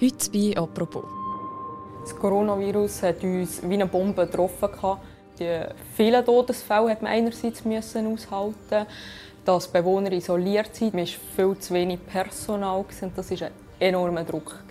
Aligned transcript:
Heute 0.00 0.30
bei 0.30 0.56
«Apropos». 0.56 1.04
Das 2.02 2.16
Coronavirus 2.16 3.02
hat 3.02 3.22
uns 3.22 3.60
wie 3.62 3.74
eine 3.74 3.86
Bombe 3.86 4.26
getroffen. 4.26 4.70
Die 5.38 5.60
vielen 5.94 6.24
Todesfälle 6.24 6.90
hat 6.90 7.02
man 7.02 7.12
einerseits 7.12 7.64
müssen 7.64 8.12
aushalten 8.12 8.86
dass 9.48 9.66
Bewohner 9.66 10.12
isoliert 10.12 10.74
sind. 10.74 10.92
Man 10.92 11.06
war 11.06 11.14
viel 11.34 11.58
zu 11.58 11.72
wenig 11.72 12.04
Personal 12.06 12.84
und 13.00 13.16
das 13.16 13.30
war 13.30 13.46
ein 13.46 13.52
enormer 13.78 14.22
Druck. 14.22 14.62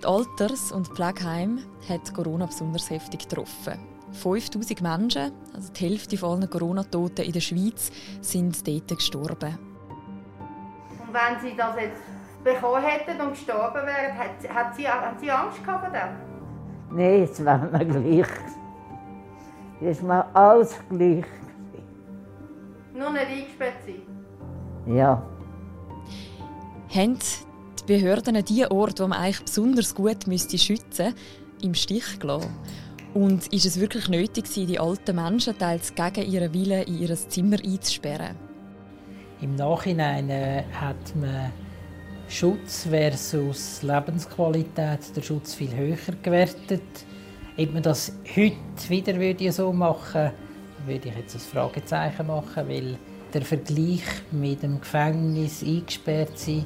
Die 0.00 0.06
Alters- 0.06 0.70
und 0.70 0.86
Pflegeheime 0.86 1.62
hat 1.88 2.14
Corona 2.14 2.46
besonders 2.46 2.90
heftig 2.90 3.28
getroffen. 3.28 3.80
5000 4.12 4.80
Menschen, 4.82 5.32
also 5.52 5.72
die 5.72 5.88
Hälfte 5.88 6.24
aller 6.24 6.46
Corona-Toten 6.46 7.22
in 7.22 7.32
der 7.32 7.40
Schweiz, 7.40 7.90
sind 8.20 8.64
dort 8.68 8.88
gestorben. 8.88 9.58
Und 11.00 11.12
wenn 11.12 11.40
Sie 11.42 11.56
das 11.56 11.74
jetzt 11.74 12.02
bekommen 12.44 12.82
hätten 12.82 13.20
und 13.20 13.30
gestorben 13.30 13.86
wären, 13.86 14.18
hat, 14.18 14.54
hat, 14.54 14.76
Sie, 14.76 14.88
hat 14.88 15.18
Sie 15.18 15.30
Angst 15.30 15.58
vor 15.64 15.80
dem? 15.92 16.96
Nein, 16.96 17.22
es 17.22 17.44
war 17.44 17.58
mir 17.58 17.84
gleich. 17.84 18.28
Es 19.80 20.06
war 20.06 20.28
alles 20.34 20.78
gleich. 20.88 21.24
Nur 22.94 23.10
nicht 23.10 23.26
eingesperrt 23.26 23.82
sein? 23.84 24.94
Ja. 24.94 25.22
Haben 26.94 27.18
die 27.18 27.84
Behörden 27.86 28.44
die 28.44 28.66
Orte, 28.70 29.02
die 29.02 29.08
man 29.08 29.18
eigentlich 29.18 29.44
besonders 29.44 29.94
gut 29.94 30.26
müsste 30.26 30.58
schützen 30.58 31.06
müsste, 31.06 31.14
im 31.62 31.74
Stich 31.74 32.20
gelassen? 32.20 32.54
Und 33.14 33.52
ist 33.52 33.64
es 33.64 33.80
wirklich 33.80 34.08
nötig, 34.08 34.44
die 34.52 34.78
alten 34.78 35.16
Menschen 35.16 35.56
teils 35.58 35.94
gegen 35.94 36.30
ihren 36.30 36.52
Willen 36.52 36.82
in 36.82 36.98
ihr 36.98 37.14
Zimmer 37.14 37.56
einzusperren? 37.64 38.36
Im 39.40 39.56
Nachhinein 39.56 40.30
äh, 40.30 40.64
hat 40.72 41.16
man 41.16 41.52
Schutz 42.34 42.88
versus 42.90 43.80
Lebensqualität, 43.82 45.14
der 45.14 45.22
Schutz 45.22 45.54
viel 45.54 45.72
höher 45.72 46.16
gewertet. 46.20 46.82
Ob 47.56 47.72
man 47.72 47.82
das 47.84 48.12
heute 48.34 48.88
wieder 48.88 49.14
würde 49.20 49.52
so 49.52 49.72
machen 49.72 50.32
würde, 50.84 51.10
ich 51.10 51.14
jetzt 51.16 51.36
ein 51.36 51.40
Fragezeichen 51.40 52.26
machen, 52.26 52.68
weil 52.68 52.98
der 53.32 53.42
Vergleich 53.42 54.02
mit 54.32 54.64
dem 54.64 54.80
Gefängnis 54.80 55.62
eingesperrt 55.62 56.36
sein, 56.36 56.64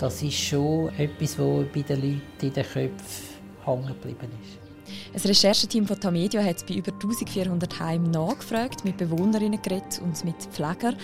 das 0.00 0.20
ist 0.20 0.34
schon 0.34 0.88
etwas, 0.98 1.38
was 1.38 1.64
bei 1.72 1.82
den 1.82 2.02
Leuten 2.02 2.20
in 2.42 2.52
den 2.52 2.64
Köpfen 2.64 3.28
hängen 3.64 3.86
geblieben 3.86 4.32
ist. 4.42 4.64
Ein 5.14 5.28
Rechercheteam 5.28 5.86
von 5.86 6.00
Tamedia 6.00 6.42
hat 6.42 6.66
bei 6.66 6.74
über 6.74 6.92
1400 6.92 7.78
Heimen 7.78 8.10
nachgefragt, 8.10 8.84
mit 8.84 8.96
Bewohnerinnen 8.96 9.60
und 10.02 10.24
mit 10.24 10.42
Pflegern. 10.50 10.96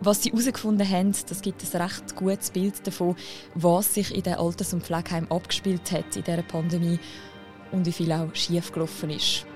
Was 0.00 0.22
sie 0.22 0.30
herausgefunden 0.30 0.88
haben, 0.88 1.12
das 1.28 1.40
gibt 1.40 1.62
ein 1.62 1.82
recht 1.82 2.14
gutes 2.16 2.50
Bild 2.50 2.86
davon, 2.86 3.16
was 3.54 3.94
sich 3.94 4.14
in 4.14 4.22
den 4.22 4.34
Alters- 4.34 4.74
und 4.74 4.84
Pflegeheimen 4.84 5.30
abgespielt 5.30 5.90
hat 5.90 6.16
in 6.16 6.22
dieser 6.22 6.42
Pandemie 6.42 6.98
und 7.72 7.86
wie 7.86 7.92
viel 7.92 8.12
auch 8.12 8.34
schiefgelaufen 8.34 9.10
ist. 9.10 9.46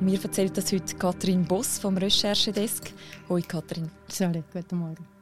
Mir 0.00 0.20
erzählt 0.20 0.56
das 0.56 0.72
heute 0.72 0.96
Katrin 0.96 1.44
Boss 1.44 1.78
vom 1.78 1.96
Recherchedesk. 1.96 2.92
Hoi 3.28 3.42
Katrin. 3.42 3.88
Salut, 4.08 4.44
guten 4.52 4.78
Morgen. 4.78 5.21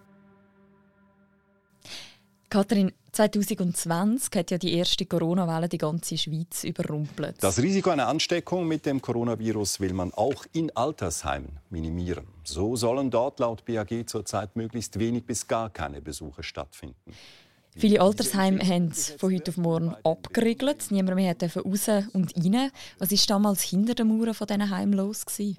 Katrin, 2.50 2.92
2020 3.12 4.34
hat 4.34 4.50
ja 4.50 4.58
die 4.58 4.74
erste 4.74 5.06
Corona-Welle 5.06 5.68
die 5.68 5.78
ganze 5.78 6.18
Schweiz 6.18 6.64
überrumpelt. 6.64 7.36
Das 7.40 7.62
Risiko 7.62 7.90
einer 7.90 8.08
Ansteckung 8.08 8.66
mit 8.66 8.86
dem 8.86 9.00
Coronavirus 9.00 9.78
will 9.78 9.92
man 9.92 10.12
auch 10.12 10.44
in 10.52 10.74
Altersheimen 10.76 11.60
minimieren. 11.70 12.26
So 12.42 12.74
sollen 12.74 13.08
dort 13.08 13.38
laut 13.38 13.64
BAG 13.64 14.04
zurzeit 14.06 14.56
möglichst 14.56 14.98
wenig 14.98 15.26
bis 15.26 15.46
gar 15.46 15.70
keine 15.70 16.00
Besuche 16.00 16.42
stattfinden. 16.42 17.14
Viele 17.76 18.00
Altersheime 18.00 18.66
haben 18.66 18.90
von 18.92 19.32
heute 19.32 19.52
auf 19.52 19.56
morgen 19.56 19.94
abgeriegelt. 20.02 20.90
Niemand 20.90 21.14
mehr 21.14 21.36
raus 21.40 21.88
und 22.12 22.34
rein. 22.36 22.72
Was 22.98 23.12
war 23.12 23.18
damals 23.28 23.62
hinter 23.62 23.94
den 23.94 24.08
Mauern 24.08 24.34
von 24.34 24.48
diesen 24.48 24.70
Heimen 24.70 24.94
los? 24.94 25.24
Gewesen? 25.24 25.58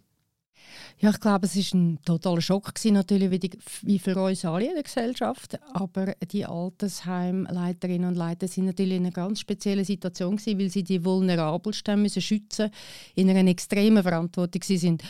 Ja, 0.99 1.09
ich 1.09 1.19
glaube, 1.19 1.47
es 1.47 1.55
war 1.55 1.79
ein 1.79 1.99
totaler 2.05 2.41
Schock 2.41 2.75
gewesen, 2.75 2.93
natürlich 2.93 3.31
wie, 3.31 3.39
die, 3.39 3.51
wie 3.81 3.99
für 3.99 4.15
uns 4.15 4.45
alle 4.45 4.67
in 4.67 4.73
der 4.75 4.83
Gesellschaft. 4.83 5.59
Aber 5.73 6.13
die 6.31 6.45
Altersheimleiterinnen 6.45 8.09
und 8.09 8.15
Leiter 8.15 8.47
sind 8.47 8.65
natürlich 8.65 8.97
in 8.97 9.05
einer 9.05 9.11
ganz 9.11 9.39
speziellen 9.39 9.85
Situation 9.85 10.37
gewesen, 10.37 10.59
weil 10.59 10.69
sie 10.69 10.83
die 10.83 11.03
Vulnerabelsten 11.03 12.01
müssen 12.01 12.21
schützen, 12.21 12.69
in 13.15 13.29
einer 13.29 13.49
extremen 13.49 14.03
Verantwortung 14.03 14.61
sind. 14.63 15.03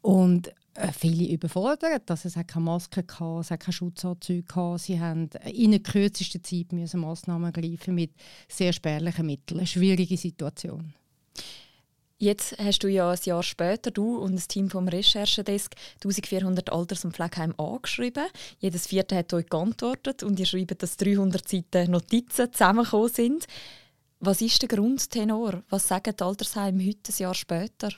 Und 0.00 0.50
äh, 0.78 0.92
viele 0.92 1.32
überfordert. 1.32 2.10
Also 2.10 2.28
es 2.28 2.46
keine 2.46 2.64
Maske, 2.64 3.02
gehabt, 3.02 3.50
es 3.50 3.58
keine 3.58 3.72
Schutzanzüge. 3.72 4.76
Sie 4.78 5.00
haben 5.00 5.28
in 5.52 5.72
der 5.72 5.80
kürzesten 5.80 6.42
Zeit 6.42 6.72
müssen 6.72 7.00
Massnahmen 7.00 7.52
ergreifen 7.52 7.94
mit 7.94 8.12
sehr 8.48 8.72
spärlichen 8.72 9.26
Mitteln. 9.26 9.58
Eine 9.58 9.66
schwierige 9.66 10.16
Situation. 10.16 10.94
Jetzt 12.20 12.58
hast 12.58 12.82
du 12.82 12.88
ja 12.88 13.12
ein 13.12 13.18
Jahr 13.22 13.44
später, 13.44 13.92
du 13.92 14.18
und 14.18 14.34
das 14.34 14.48
Team 14.48 14.70
vom 14.70 14.88
Recherchedesk, 14.88 15.76
1400 16.02 16.72
Alters- 16.72 17.04
und 17.04 17.14
Pflegeheime 17.14 17.56
angeschrieben. 17.56 18.26
Jedes 18.58 18.88
vierte 18.88 19.14
hat 19.14 19.32
euch 19.32 19.48
geantwortet 19.48 20.24
und 20.24 20.40
ihr 20.40 20.46
schreibt, 20.46 20.82
dass 20.82 20.96
300 20.96 21.48
Seiten 21.48 21.92
Notizen 21.92 22.52
zusammengekommen 22.52 23.08
sind. 23.08 23.46
Was 24.18 24.40
ist 24.40 24.60
der 24.60 24.68
Grundtenor? 24.68 25.62
Was 25.70 25.86
sagen 25.86 26.12
die 26.18 26.24
Altersheime 26.24 26.84
heute, 26.84 27.12
ein 27.12 27.18
Jahr 27.18 27.34
später? 27.34 27.90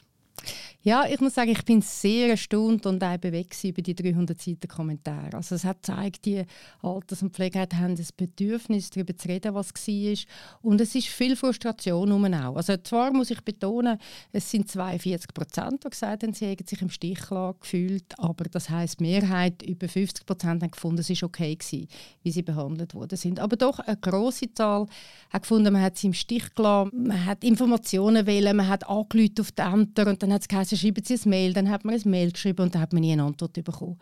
Ja, 0.83 1.05
ich 1.07 1.21
muss 1.21 1.35
sagen, 1.35 1.51
ich 1.51 1.63
bin 1.67 1.83
sehr 1.83 2.31
erstaunt 2.31 2.87
und 2.87 3.05
auch 3.05 3.19
bewegt 3.19 3.63
über 3.65 3.83
die 3.83 3.95
300 3.95 4.41
Seiten 4.41 4.67
Kommentare. 4.67 5.37
Also 5.37 5.55
es 5.55 5.65
hat 5.65 5.83
gezeigt, 5.83 6.25
die 6.25 6.43
Alters- 6.81 7.23
und 7.23 7.35
Pflegeheime 7.35 7.79
haben 7.79 7.97
das 7.97 8.13
Bedürfnis, 8.13 8.89
darüber 8.89 9.15
zu 9.15 9.29
reden, 9.29 9.55
was 9.55 9.75
war. 9.75 10.17
Und 10.63 10.81
es 10.81 10.95
ist 10.95 11.09
viel 11.09 11.37
Frustration 11.37 12.11
um 12.13 12.25
auch. 12.33 12.57
Also 12.57 12.79
zwar 12.79 13.13
muss 13.13 13.31
ich 13.31 13.43
betonen, 13.43 13.99
es 14.33 14.51
sind 14.51 14.71
42 14.71 15.35
Prozent, 15.35 15.85
die 15.85 15.91
gesagt 15.91 16.23
haben, 16.23 16.33
sie 16.33 16.47
hätten 16.47 16.67
sich 16.67 16.81
im 16.81 16.89
Stich 16.89 17.21
gefühlt, 17.61 18.19
aber 18.19 18.45
das 18.45 18.71
heißt 18.71 19.03
Mehrheit, 19.03 19.63
über 19.63 19.87
50 19.87 20.25
Prozent, 20.25 20.63
haben 20.63 20.71
gefunden, 20.71 21.01
es 21.01 21.11
war 21.11 21.29
okay 21.29 21.57
gewesen, 21.57 21.89
wie 22.23 22.31
sie 22.31 22.43
behandelt 22.43 22.95
worden 22.95 23.19
sind. 23.19 23.39
Aber 23.39 23.57
doch 23.57 23.81
eine 23.81 23.99
große 23.99 24.55
Zahl 24.55 24.87
hat 25.29 25.43
gefunden, 25.43 25.75
man 25.75 25.83
hat 25.83 25.99
sie 25.99 26.07
im 26.07 26.15
Stich 26.15 26.55
gelassen, 26.55 27.07
man 27.07 27.27
hat 27.27 27.45
Informationen 27.45 28.27
wählen, 28.27 28.57
man 28.57 28.69
hat 28.69 28.89
angerufen 28.89 29.41
auf 29.41 29.53
die 29.53 29.63
Ämter 29.63 30.07
und 30.07 30.23
dann 30.23 30.30
dann 30.31 30.37
hat 30.37 30.43
es 30.43 30.49
geheißen, 30.49 30.79
schreiben 30.79 31.05
Sie 31.05 31.15
ein 31.15 31.29
Mail, 31.29 31.53
dann 31.53 31.71
hat 31.71 31.85
man 31.85 31.95
ein 31.95 32.09
Mail 32.09 32.31
geschrieben 32.33 32.63
und 32.63 32.75
dann 32.75 32.83
hat 32.83 32.93
man 32.93 33.03
nie 33.03 33.13
eine 33.13 33.25
Antwort 33.25 33.53
bekommen. 33.53 33.99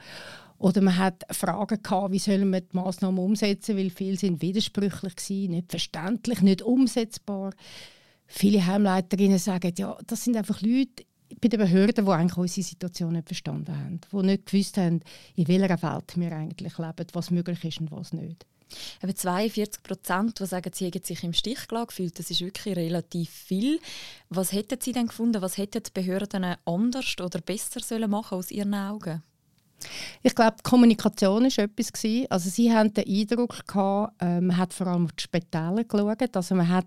Oder 0.59 0.81
man 0.83 0.97
hat 0.97 1.25
Fragen 1.31 1.83
gehabt, 1.83 2.13
wie 2.13 2.19
sollen 2.19 2.53
wir 2.53 2.61
die 2.61 2.77
Massnahmen 2.77 3.19
umsetzen, 3.19 3.77
weil 3.77 3.91
viele 3.91 4.17
sind 4.17 4.43
widersprüchlich 4.43 5.17
gewesen, 5.17 5.53
nicht 5.53 5.71
verständlich, 5.71 6.43
nicht 6.43 6.63
umsetzbar. 6.63 7.53
Viele 8.27 8.67
Heimleiterinnen 8.67 9.39
sagen, 9.39 9.73
ja, 9.79 9.97
das 10.07 10.25
sind 10.25 10.37
einfach 10.37 10.61
Leute 10.61 11.05
bei 11.41 11.49
den 11.49 11.61
Behörden, 11.61 12.05
die 12.05 12.11
eigentlich 12.11 12.37
unsere 12.37 12.67
Situation 12.67 13.13
nicht 13.13 13.29
verstanden 13.29 13.77
haben, 13.77 14.01
die 14.13 14.27
nicht 14.27 14.47
gewusst 14.47 14.77
haben, 14.77 15.01
in 15.37 15.49
welcher 15.49 15.83
Welt 15.83 16.17
wir 16.17 16.33
eigentlich 16.33 16.77
leben, 16.77 17.07
was 17.13 17.31
möglich 17.31 17.65
ist 17.65 17.81
und 17.81 17.93
was 17.93 18.13
nicht. 18.13 18.45
Eben 19.03 19.17
42 19.17 19.83
Prozent, 19.83 20.41
die 20.41 20.47
sagen, 20.47 20.71
sie 20.73 20.87
hätten 20.87 21.03
sich 21.05 21.23
im 21.25 21.33
Stich 21.33 21.69
gefühlt, 21.69 22.19
das 22.19 22.31
ist 22.31 22.41
wirklich 22.41 22.77
relativ 22.77 23.31
viel. 23.31 23.81
Was 24.29 24.53
hätten 24.53 24.81
Sie 24.81 24.93
denn 24.93 25.07
gefunden, 25.07 25.43
was 25.43 25.57
hätten 25.57 25.83
die 25.83 25.91
Behörden 25.93 26.57
anders 26.65 27.17
oder 27.21 27.41
besser 27.41 27.81
sollen 27.81 28.11
machen 28.11 28.39
aus 28.39 28.51
Ihren 28.51 28.75
Augen? 28.75 29.23
Ich 30.23 30.35
glaube, 30.35 30.57
die 30.59 30.69
Kommunikation 30.69 31.45
war 31.45 31.65
etwas. 31.65 31.93
Also 32.29 32.51
sie 32.51 32.73
haben 32.73 32.93
den 32.93 33.05
Eindruck, 33.07 33.67
gehabt, 33.67 34.15
äh, 34.21 34.41
man 34.41 34.57
hat 34.57 34.75
vor 34.75 34.87
allem 34.89 35.05
auf 35.05 35.13
die 35.13 35.23
Spitäler 35.23 35.85
geschaut. 35.85 36.37
Also 36.37 36.55
man 36.55 36.69
hat 36.69 36.87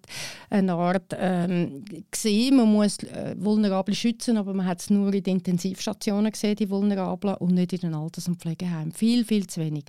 eine 0.50 0.74
Art 0.74 1.16
ähm, 1.18 1.86
gesehen, 2.10 2.58
man 2.58 2.72
muss 2.72 3.00
äh, 3.00 3.36
Vulnerable 3.38 3.96
schützen, 3.96 4.38
aber 4.38 4.54
man 4.54 4.66
hat 4.66 4.82
es 4.82 4.90
nur 4.90 5.14
in 5.14 5.24
den 5.24 5.38
Intensivstationen 5.38 6.32
gesehen, 6.32 6.56
die 6.56 6.70
Vulnerablen, 6.70 7.36
und 7.36 7.54
nicht 7.54 7.74
in 7.74 7.80
den 7.80 7.94
Alters- 7.96 8.28
und 8.28 8.40
Pflegeheimen. 8.42 8.92
Viel, 8.92 9.26
viel 9.26 9.48
zu 9.48 9.62
wenig. 9.62 9.86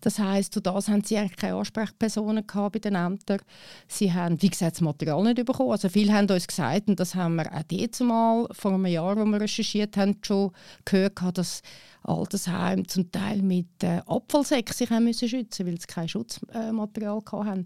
Das 0.00 0.18
heisst, 0.18 0.54
durch 0.54 0.62
das 0.62 0.88
haben 0.88 1.02
sie 1.02 1.16
eigentlich 1.16 1.36
keine 1.36 1.56
Ansprechpersonen 1.56 2.46
gehabt 2.46 2.74
bei 2.74 2.78
den 2.78 2.94
Ämtern. 2.94 3.40
Sie 3.88 4.12
haben, 4.12 4.40
wie 4.42 4.50
gesagt, 4.50 4.76
das 4.76 4.80
Material 4.80 5.22
nicht 5.22 5.44
bekommen. 5.44 5.70
Also 5.70 5.88
viele 5.88 6.12
haben 6.12 6.28
uns 6.28 6.46
gesagt, 6.46 6.88
und 6.88 7.00
das 7.00 7.14
haben 7.14 7.36
wir 7.36 7.52
auch 7.52 7.62
jetzt 7.70 8.00
mal 8.00 8.46
vor 8.52 8.72
einem 8.72 8.86
Jahr, 8.86 9.16
wo 9.16 9.24
wir 9.24 9.40
recherchiert 9.40 9.96
haben, 9.96 10.16
schon 10.22 10.52
gehört, 10.84 11.18
dass 11.34 11.62
Altersheim 12.04 12.86
zum 12.86 13.10
Teil 13.10 13.42
mit 13.42 13.82
äh, 13.82 14.00
Abfallsäcken 14.06 14.74
sich 14.74 14.90
müssen 14.90 15.28
schützen 15.28 15.66
weil 15.66 15.80
sie 15.80 15.86
kein 15.86 16.08
Schutzmaterial 16.08 17.18
äh, 17.18 17.30
hatten, 17.30 17.64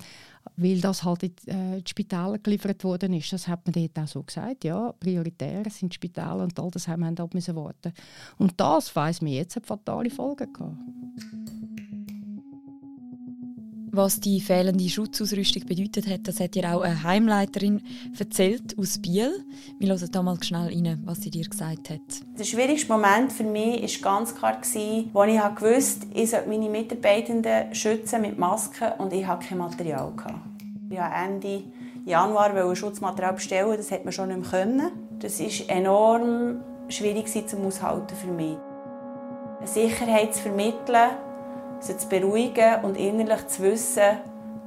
weil 0.56 0.80
das 0.80 1.02
halt 1.02 1.24
in 1.24 1.32
äh, 1.46 1.82
die 1.82 1.90
Spitäler 1.90 2.38
geliefert 2.38 2.84
worden 2.84 3.12
ist. 3.14 3.32
Das 3.32 3.48
hat 3.48 3.66
man 3.66 3.72
dort 3.72 3.98
auch 3.98 4.08
so 4.08 4.22
gesagt. 4.22 4.64
Ja, 4.64 4.92
prioritär 4.92 5.68
sind 5.70 5.92
die 5.92 5.96
Spitäler 5.96 6.42
und 6.42 6.56
die 6.56 6.62
Altersheime 6.62 7.06
haben 7.06 7.16
dort 7.16 7.34
müssen 7.34 7.56
warten. 7.56 7.92
Und 8.38 8.54
das, 8.58 8.94
weiss 8.94 9.20
man 9.20 9.32
jetzt, 9.32 9.56
hat 9.56 9.66
fatale 9.66 10.10
Folgen 10.10 10.52
gehabt. 10.52 10.76
Was 13.98 14.20
die 14.20 14.40
fehlende 14.40 14.88
Schutzausrüstung 14.88 15.66
bedeutet 15.66 16.06
hat, 16.06 16.28
das 16.28 16.38
hat 16.38 16.54
dir 16.54 16.72
auch 16.72 16.82
eine 16.82 17.02
Heimleiterin 17.02 17.82
erzählt 18.16 18.78
aus 18.78 18.98
Biel. 18.98 19.44
Wir 19.80 19.88
hören 19.88 20.08
da 20.12 20.22
mal 20.22 20.40
schnell 20.40 20.68
rein, 20.68 21.02
was 21.04 21.22
sie 21.22 21.30
dir 21.30 21.44
gesagt 21.44 21.90
hat. 21.90 22.00
Der 22.38 22.44
schwierigste 22.44 22.92
Moment 22.92 23.32
für 23.32 23.42
mich 23.42 24.00
war 24.04 24.12
ganz 24.12 24.36
klar, 24.36 24.56
als 24.58 24.76
ich 24.76 25.12
wusste, 25.12 26.06
ich 26.14 26.30
sollte 26.30 26.48
meine 26.48 26.68
Mitarbeitenden 26.68 27.74
schützen 27.74 28.20
mit 28.20 28.38
Masken 28.38 28.92
und 28.98 29.12
ich 29.12 29.26
hatte 29.26 29.48
kein 29.48 29.58
Material. 29.58 30.12
Ich 30.88 30.96
wollte 30.96 31.12
Ende 31.12 31.64
Januar 32.06 32.76
Schutzmaterial 32.76 33.32
bestellen, 33.32 33.76
das 33.76 33.90
hat 33.90 34.04
man 34.04 34.12
schon 34.12 34.28
nicht 34.28 34.38
mehr 34.42 34.48
können. 34.48 34.92
Das 35.18 35.40
war 35.40 35.76
enorm 35.76 36.60
schwierig 36.88 37.48
zum 37.48 37.66
Aushalten 37.66 38.14
für 38.14 38.30
mich. 38.30 38.58
Sicherheit 39.64 40.36
zu 40.36 40.42
vermitteln, 40.42 41.10
sie 41.80 41.96
zu 41.96 42.08
beruhigen 42.08 42.84
und 42.84 42.96
innerlich 42.96 43.46
zu 43.48 43.62
wissen, 43.62 44.18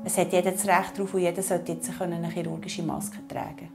es 0.04 0.18
hat 0.18 0.34
jeder 0.34 0.52
das 0.52 0.66
Recht 0.66 0.98
darauf 0.98 1.14
und 1.14 1.22
jeder 1.22 1.44
sollte 1.44 1.74
jetzt 1.74 1.90
eine 2.00 2.30
chirurgische 2.30 2.84
Maske 2.84 3.20
tragen. 3.28 3.70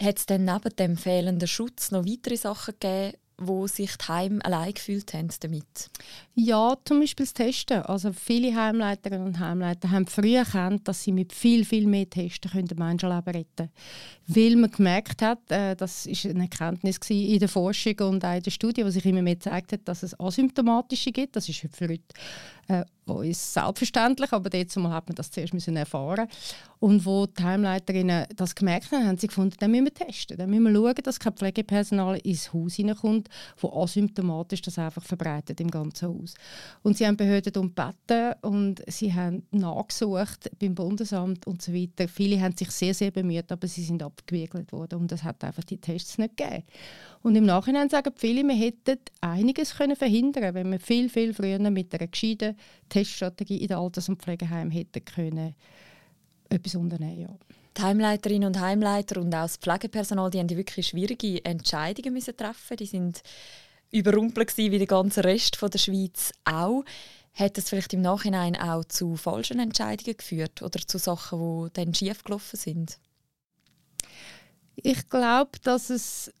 Hat 0.00 0.18
es 0.18 0.26
denn 0.26 0.44
neben 0.44 0.76
dem 0.76 0.96
fehlenden 0.96 1.48
Schutz 1.48 1.90
noch 1.90 2.04
weitere 2.04 2.36
Sachen 2.36 2.74
gegeben, 2.78 3.16
wo 3.38 3.66
sich 3.66 3.96
die 3.96 4.08
Heime 4.08 4.44
allein 4.44 4.72
gefühlt 4.72 5.12
haben 5.12 5.28
damit? 5.40 5.90
Ja, 6.34 6.76
zum 6.84 7.00
Beispiel 7.00 7.26
das 7.26 7.34
Testen. 7.34 7.82
Also 7.82 8.12
viele 8.12 8.54
Heimleiterinnen 8.54 9.26
und 9.26 9.38
Heimleiter 9.38 9.90
haben 9.90 10.06
früh 10.06 10.36
erkannt, 10.36 10.88
dass 10.88 11.02
sie 11.02 11.12
mit 11.12 11.32
viel, 11.32 11.64
viel 11.64 11.86
mehr 11.86 12.08
Testen 12.08 12.50
können 12.50 12.68
Menschenleben 12.76 13.34
retten 13.34 13.46
können. 13.56 13.70
Weil 14.26 14.56
man 14.56 14.70
gemerkt 14.70 15.22
hat, 15.22 15.50
äh, 15.50 15.76
das 15.76 16.06
war 16.06 16.30
eine 16.30 16.42
Erkenntnis 16.44 16.98
in 17.08 17.38
der 17.38 17.48
Forschung 17.48 17.98
und 18.00 18.24
auch 18.24 18.36
in 18.36 18.42
der 18.42 18.50
Studie, 18.50 18.82
die 18.82 18.90
sich 18.90 19.04
immer 19.04 19.22
mehr 19.22 19.34
gezeigt 19.34 19.72
hat, 19.72 19.80
dass 19.84 20.02
es 20.02 20.18
asymptomatische 20.18 21.12
gibt. 21.12 21.36
Das 21.36 21.48
ist 21.48 21.66
für 21.72 21.88
heute 21.88 22.02
äh, 22.68 22.84
uns 23.06 23.54
selbstverständlich, 23.54 24.32
aber 24.32 24.54
jetzt 24.56 24.76
mal 24.76 24.92
hat 24.92 25.08
man 25.08 25.14
das 25.14 25.30
zuerst 25.30 25.54
müssen 25.54 25.76
erfahren 25.76 26.28
und 26.78 27.06
wo 27.06 27.26
die 27.26 27.42
Heimleiterinnen 27.42 28.26
das 28.34 28.54
gemerkt 28.54 28.90
haben, 28.92 29.06
haben 29.06 29.18
sie 29.18 29.28
gefunden, 29.28 29.54
dann 29.58 29.70
müssen 29.70 29.84
wir 29.84 29.94
testen, 29.94 30.36
dann 30.36 30.50
müssen 30.50 30.64
wir 30.64 30.74
schauen, 30.74 31.02
dass 31.02 31.20
kein 31.20 31.32
Pflegepersonal 31.32 32.18
ins 32.18 32.52
Haus 32.52 32.74
hineinkommt, 32.74 33.28
wo 33.58 33.82
asymptomatisch 33.82 34.62
das 34.62 34.78
einfach 34.78 35.02
verbreitet 35.02 35.60
im 35.60 35.70
ganzen 35.70 36.08
Haus. 36.08 36.34
Und 36.82 36.96
sie 36.96 37.06
haben 37.06 37.16
Behörden 37.16 37.56
um 37.56 37.74
gebeten 37.74 38.34
und 38.42 38.82
sie 38.88 39.14
haben 39.14 39.46
nachgesucht 39.52 40.50
beim 40.58 40.74
Bundesamt 40.74 41.46
und 41.46 41.62
so 41.62 41.72
weiter. 41.72 42.08
Viele 42.08 42.40
haben 42.40 42.56
sich 42.56 42.70
sehr, 42.70 42.94
sehr 42.94 43.10
bemüht, 43.10 43.50
aber 43.50 43.66
sie 43.68 43.84
sind 43.84 44.02
abgewiegelt 44.02 44.72
worden 44.72 45.00
und 45.00 45.12
das 45.12 45.22
hat 45.22 45.42
einfach 45.44 45.64
die 45.64 45.78
Tests 45.78 46.18
nicht 46.18 46.36
gegeben. 46.36 46.64
Und 47.26 47.34
im 47.34 47.44
Nachhinein 47.44 47.88
sagen 47.88 48.14
viele, 48.14 48.44
wir 48.44 48.54
hätten 48.54 49.00
einiges 49.20 49.74
können 49.74 49.96
verhindern 49.96 50.54
wenn 50.54 50.70
wir 50.70 50.78
viel, 50.78 51.08
viel 51.08 51.34
früher 51.34 51.58
mit 51.58 51.92
einer 51.92 52.06
gescheiten 52.06 52.56
Teststrategie 52.88 53.56
in 53.56 53.66
den 53.66 53.78
Alters- 53.78 54.08
und 54.08 54.22
Pflegeheimen 54.22 54.70
hätten 54.70 55.04
können 55.04 55.56
etwas 56.48 56.76
unternehmen 56.76 57.22
ja. 57.22 57.36
Die 57.76 57.82
Heimleiterinnen 57.82 58.46
und 58.46 58.60
Heimleiter 58.60 59.20
und 59.20 59.34
auch 59.34 59.42
das 59.42 59.56
Pflegepersonal, 59.56 60.30
die 60.30 60.38
haben 60.38 60.46
die 60.46 60.56
wirklich 60.56 60.86
schwierige 60.86 61.44
Entscheidungen 61.44 62.14
müssen 62.14 62.36
treffen. 62.36 62.76
Die 62.76 62.86
sind 62.86 63.24
überrumpelt 63.90 64.56
wie 64.56 64.78
der 64.78 64.86
ganze 64.86 65.24
Rest 65.24 65.58
der 65.60 65.78
Schweiz 65.78 66.32
auch. 66.44 66.84
Hat 67.34 67.58
das 67.58 67.70
vielleicht 67.70 67.92
im 67.92 68.02
Nachhinein 68.02 68.54
auch 68.54 68.84
zu 68.84 69.16
falschen 69.16 69.58
Entscheidungen 69.58 70.16
geführt 70.16 70.62
oder 70.62 70.78
zu 70.78 70.98
Sachen, 70.98 71.64
die 71.64 71.72
dann 71.72 71.92
schiefgelaufen 71.92 72.56
sind? 72.56 73.00
Ich 74.76 75.08
glaube, 75.08 75.58
dass 75.64 75.90
es 75.90 76.32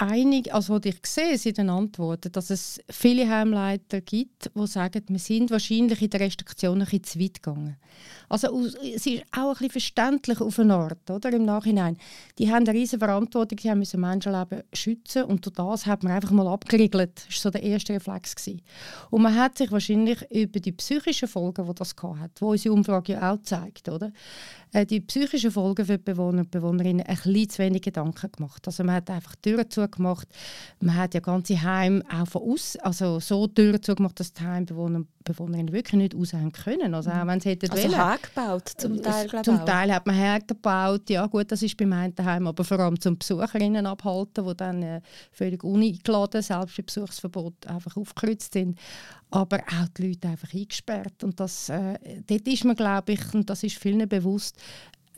einig, 0.00 0.52
also 0.52 0.74
was 0.74 0.84
ich 0.84 0.96
sehe 1.04 1.38
in 1.44 1.54
den 1.54 1.70
Antworten, 1.70 2.32
dass 2.32 2.50
es 2.50 2.80
viele 2.88 3.28
Heimleiter 3.28 4.00
gibt, 4.00 4.50
die 4.54 4.66
sagen, 4.66 5.02
wir 5.08 5.18
sind 5.18 5.50
wahrscheinlich 5.50 6.02
in 6.02 6.10
der 6.10 6.20
Restriktion 6.20 6.82
ein 6.82 7.04
zu 7.04 7.20
weit 7.20 7.42
gegangen. 7.42 7.76
Also 8.28 8.64
es 8.64 9.06
ist 9.06 9.24
auch 9.32 9.48
ein 9.48 9.52
bisschen 9.54 9.70
verständlich 9.70 10.40
auf 10.40 10.58
eine 10.58 10.74
Art, 10.74 11.10
oder, 11.10 11.32
im 11.32 11.44
Nachhinein. 11.44 11.96
Die 12.38 12.50
haben 12.50 12.66
eine 12.66 12.72
riesige 12.72 13.04
Verantwortung, 13.04 13.58
sie 13.58 13.74
müssen 13.74 14.00
Menschenleben 14.00 14.62
schützen 14.72 15.24
und 15.24 15.44
durch 15.44 15.54
das 15.54 15.86
hat 15.86 16.02
man 16.02 16.12
einfach 16.12 16.30
mal 16.30 16.46
abgeriegelt. 16.46 17.12
Das 17.16 17.36
war 17.36 17.42
so 17.42 17.50
der 17.50 17.62
erste 17.62 17.94
Reflex. 17.94 18.34
Gewesen. 18.36 18.62
Und 19.10 19.22
man 19.22 19.34
hat 19.34 19.58
sich 19.58 19.72
wahrscheinlich 19.72 20.22
über 20.30 20.60
die 20.60 20.72
psychischen 20.72 21.28
Folgen, 21.28 21.66
die 21.66 21.74
das 21.74 21.94
hat, 22.00 22.40
die 22.40 22.44
unsere 22.44 22.74
Umfrage 22.74 23.14
ja 23.14 23.32
auch 23.32 23.42
zeigt, 23.42 23.88
oder, 23.88 24.12
die 24.72 25.00
psychischen 25.00 25.50
Folgen 25.50 25.84
für 25.84 25.98
die 25.98 26.04
Bewohner 26.04 26.40
und 26.40 26.50
Bewohnerinnen 26.50 27.04
ein 27.04 27.16
bisschen 27.16 27.48
zu 27.48 27.58
wenig 27.58 27.82
Gedanken 27.82 28.30
gemacht. 28.30 28.66
Also 28.66 28.84
man 28.84 28.96
hat 28.96 29.10
einfach 29.10 29.34
Türen 29.36 29.68
zugemacht. 29.68 30.28
Man 30.80 30.96
hat 30.96 31.14
ja 31.14 31.20
ganze 31.20 31.60
Heim 31.60 32.02
auch 32.08 32.26
von 32.26 32.42
aus, 32.42 32.76
also 32.76 33.20
so 33.20 33.46
Türen 33.46 33.82
zugemacht, 33.82 34.20
dass 34.20 34.32
die 34.32 34.42
Heimbewohner 34.42 34.98
und 34.98 35.08
Bewohnerinnen 35.32 35.72
wirklich 35.72 35.94
nicht 35.94 36.14
aussehen 36.14 36.52
können. 36.52 36.94
Also 36.94 37.10
auch 37.10 37.26
wenn 37.26 37.40
sie 37.40 37.50
hätten 37.50 37.70
also 37.70 37.96
hergebaut 37.96 38.68
zum 38.76 39.02
Teil, 39.02 39.28
Zum 39.42 39.60
auch. 39.60 39.64
Teil 39.64 39.92
hat 39.92 40.06
man 40.06 40.16
hergebaut. 40.16 41.08
Ja 41.10 41.26
gut, 41.26 41.50
das 41.52 41.62
ist 41.62 41.76
beim 41.76 41.92
einen 41.92 42.14
Heim, 42.22 42.46
aber 42.46 42.64
vor 42.64 42.78
allem 42.80 43.00
zum 43.00 43.18
Besucherinnen 43.18 43.86
abhalten, 43.86 44.46
die 44.46 44.56
dann 44.56 44.82
äh, 44.82 45.00
völlig 45.32 45.64
uneingeladen, 45.64 46.42
selbst 46.42 46.78
im 46.78 46.86
Besuchsverbot 46.86 47.66
einfach 47.66 47.96
aufgekreuzt 47.96 48.52
sind 48.54 48.78
aber 49.30 49.58
auch 49.58 49.88
die 49.96 50.08
Leute 50.08 50.28
einfach 50.28 50.52
eingesperrt. 50.52 51.22
Und 51.22 51.38
das, 51.38 51.68
äh, 51.68 51.98
dort 52.26 52.48
ist 52.48 52.64
man, 52.64 52.76
glaube 52.76 53.12
ich, 53.12 53.34
und 53.34 53.48
das 53.48 53.62
ist 53.62 53.78
vielen 53.78 54.08
bewusst, 54.08 54.56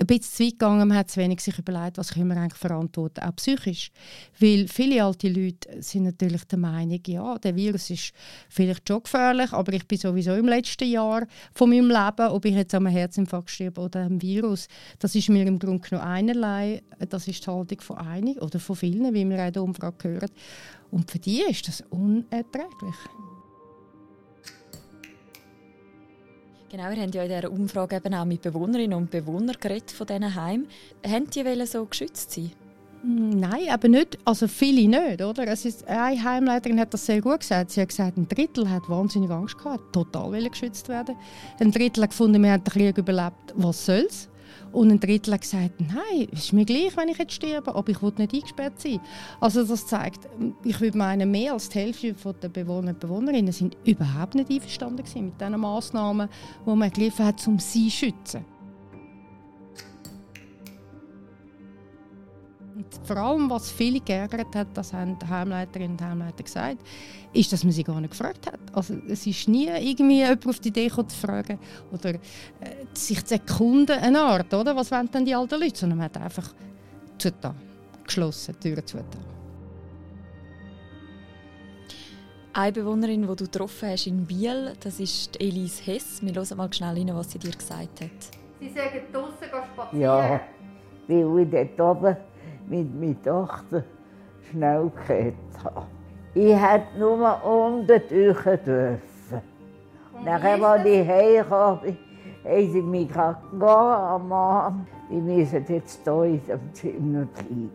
ein 0.02 0.06
bisschen 0.06 0.32
zu 0.32 0.44
weit 0.44 0.52
gegangen. 0.52 0.88
Man 0.88 0.99
hat 0.99 1.10
zu 1.10 1.20
wenig 1.20 1.40
sich 1.40 1.58
überlegt, 1.58 1.99
was 1.99 2.12
können 2.12 2.28
wir 2.28 2.37
eigentlich 2.37 2.58
verantworten, 2.58 3.22
auch 3.22 3.37
psychisch. 3.37 3.90
Weil 4.38 4.66
viele 4.69 5.04
alte 5.04 5.28
Leute 5.28 5.82
sind 5.82 6.04
natürlich 6.04 6.44
der 6.44 6.58
Meinung, 6.58 7.00
ja, 7.06 7.38
der 7.38 7.56
Virus 7.56 7.90
ist 7.90 8.12
vielleicht 8.49 8.88
schon 8.88 9.02
gefährlich, 9.02 9.52
aber 9.52 9.72
ich 9.72 9.87
bin 9.87 9.99
sowieso 9.99 10.34
im 10.34 10.49
letzten 10.49 10.90
Jahr 10.90 11.26
von 11.54 11.70
meinem 11.70 11.88
Leben, 11.88 12.28
ob 12.31 12.44
ich 12.44 12.54
jetzt 12.54 12.75
an 12.75 12.87
einem 12.87 12.96
Herzinfarkt 12.96 13.50
sterbe 13.50 13.81
oder 13.81 14.00
einem 14.00 14.20
Virus, 14.20 14.69
das 14.99 15.14
ist 15.14 15.28
mir 15.28 15.46
im 15.46 15.58
Grunde 15.58 15.88
genommen 15.88 16.08
einerlei. 16.08 16.82
Das 17.08 17.28
ist 17.28 17.46
die 17.46 17.50
Haltung 17.50 17.81
von 17.81 17.99
einigen 17.99 18.40
oder 18.40 18.58
von 18.58 18.76
vielen, 18.76 19.12
wie 19.14 19.28
wir 19.28 19.46
in 19.46 19.52
der 19.52 19.62
Umfrage 19.62 20.08
hören. 20.08 20.31
Und 20.90 21.10
für 21.10 21.19
die 21.19 21.43
ist 21.43 21.69
das 21.69 21.82
unerträglich. 21.90 22.96
Genau, 26.72 26.84
wir 26.84 27.02
haben 27.02 27.12
ja 27.12 27.22
in 27.22 27.28
dieser 27.28 27.52
Umfrage 27.52 27.96
eben 27.96 28.14
auch 28.14 28.24
mit 28.24 28.40
Bewohnerinnen 28.40 28.96
und 28.96 29.10
Bewohnern 29.10 29.56
geredet 29.60 29.90
von 29.90 30.06
diesen 30.06 30.34
Heimen. 30.34 30.66
Haben 31.06 31.28
die 31.28 31.66
so 31.66 31.84
geschützt 31.84 32.30
sein? 32.30 32.50
Hm, 33.02 33.28
nein, 33.28 33.69
aber 33.70 33.88
nicht. 33.88 34.19
Also 34.24 34.48
viele 34.48 34.88
nicht, 34.88 35.20
oder? 35.20 35.46
Es 35.48 35.66
ist, 35.66 35.86
eine 35.86 36.24
Heimleiterin 36.24 36.80
hat 36.80 36.94
das 36.94 37.04
sehr 37.04 37.20
gut 37.20 37.40
gesagt. 37.40 37.72
Sie 37.72 37.80
hat 37.82 37.90
gesagt, 37.90 38.16
ein 38.16 38.26
Drittel 38.26 38.70
hat 38.70 38.88
wahnsinnig 38.88 39.30
Angst 39.30 39.58
gehabt, 39.58 39.92
total 39.92 40.48
geschützt 40.48 40.88
werden. 40.88 41.14
Ein 41.60 41.72
Drittel 41.72 42.04
hat 42.04 42.10
gefunden, 42.10 42.42
wir 42.42 42.52
haben 42.52 42.64
den 42.64 42.72
Krieg 42.72 42.96
überlebt. 42.96 43.52
Was 43.54 43.84
soll's? 43.84 44.30
Und 44.72 44.90
ein 44.90 45.00
Drittel 45.00 45.34
hat 45.34 45.42
gesagt, 45.42 45.80
nein, 45.80 46.28
es 46.32 46.44
ist 46.44 46.52
mir 46.52 46.64
gleich, 46.64 46.96
wenn 46.96 47.08
ich 47.08 47.19
jetzt 47.19 47.34
sterbe, 47.34 47.74
aber 47.74 47.90
ich 47.90 48.02
will 48.02 48.12
nicht 48.16 48.34
eingesperrt 48.34 48.80
sein. 48.80 49.00
Also 49.40 49.64
das 49.64 49.86
zeigt, 49.86 50.28
ich 50.64 50.80
würde 50.80 50.97
meinen, 50.97 51.30
mehr 51.30 51.52
als 51.52 51.68
die 51.68 51.78
Hälfte 51.78 52.14
der 52.42 52.49
Bewohner 52.49 52.90
und 52.90 53.00
Bewohnerinnen 53.00 53.52
sind 53.52 53.76
überhaupt 53.85 54.35
nicht 54.35 54.50
einverstanden 54.50 55.04
mit 55.14 55.40
diesen 55.40 55.61
Massnahmen, 55.61 56.28
die 56.64 56.70
man 56.70 56.82
ergriffen 56.82 57.26
hat, 57.26 57.47
um 57.47 57.58
sie 57.58 57.88
zu 57.88 57.97
schützen. 57.97 58.51
Vor 63.04 63.16
allem, 63.16 63.50
was 63.50 63.70
viele 63.70 64.00
geärgert 64.00 64.54
hat, 64.54 64.68
das 64.74 64.92
haben 64.92 65.18
die 65.18 65.26
Heimleiterinnen 65.26 65.92
und 65.92 66.02
Heimleiter 66.02 66.42
gesagt, 66.42 66.78
ist, 67.32 67.52
dass 67.52 67.64
man 67.64 67.72
sie 67.72 67.84
gar 67.84 68.00
nicht 68.00 68.10
gefragt 68.10 68.46
hat. 68.46 68.60
Also 68.72 68.94
es 69.08 69.26
ist 69.26 69.48
nie 69.48 69.66
irgendwie 69.66 70.18
jemand 70.18 70.46
auf 70.46 70.60
die 70.60 70.68
Idee 70.68 70.88
gekommen, 70.88 71.08
zu 71.08 71.18
fragen 71.18 71.58
oder 71.90 72.10
äh, 72.10 72.18
sich 72.92 73.24
zu 73.24 73.34
erkunden, 73.34 73.98
eine 73.98 74.20
Art, 74.20 74.52
oder? 74.52 74.76
Was 74.76 74.90
wollen 74.90 75.10
denn 75.10 75.24
die 75.24 75.34
alten 75.34 75.60
Leute? 75.60 75.78
Sondern 75.78 75.98
man 75.98 76.04
hat 76.06 76.16
einfach 76.18 76.54
zugetan, 77.18 77.54
geschlossen, 78.04 78.54
die 78.62 78.68
Türen 78.68 78.86
zugetan. 78.86 79.24
Eine 82.54 82.72
Bewohnerin, 82.72 83.22
die 83.22 83.28
du 83.28 83.44
getroffen 83.44 83.88
hast 83.88 84.06
in 84.06 84.26
Biel, 84.26 84.74
das 84.80 85.00
ist 85.00 85.40
Elise 85.40 85.82
Hess. 85.84 86.20
Wir 86.22 86.34
hören 86.34 86.56
mal 86.58 86.70
schnell 86.72 86.94
rein, 86.98 87.10
was 87.14 87.32
sie 87.32 87.38
dir 87.38 87.50
gesagt 87.50 88.02
hat. 88.02 88.10
Sie 88.60 88.68
sagen, 88.68 89.00
draußen 89.10 89.48
spazieren. 89.72 90.00
Ja, 90.00 90.40
weil 91.08 91.54
ich 91.54 91.68
dort 91.76 91.96
oben 91.96 92.16
mit 92.73 92.99
meiner 92.99 93.23
Tochter 93.23 93.85
Schnellkeit 94.50 95.35
haben. 95.62 95.87
Ich 96.35 96.55
hätte 96.55 96.99
nur 96.99 97.45
unten 97.45 97.87
durch 97.87 98.45
dürfen. 98.64 99.43
Nachher, 100.25 100.62
als 100.62 100.87
ich 100.87 101.07
heimkam, 101.07 101.81
haben 101.81 102.73
sie 102.73 102.83
mich 102.83 103.09
gesagt, 103.09 103.45
geh, 103.52 103.59
Mann, 103.59 104.87
die 105.11 105.17
müssen 105.17 105.64
jetzt 105.69 106.00
hier 106.05 106.25
in 106.25 106.47
dem 106.47 106.73
Zimmer 106.73 107.26
bleiben. 107.26 107.71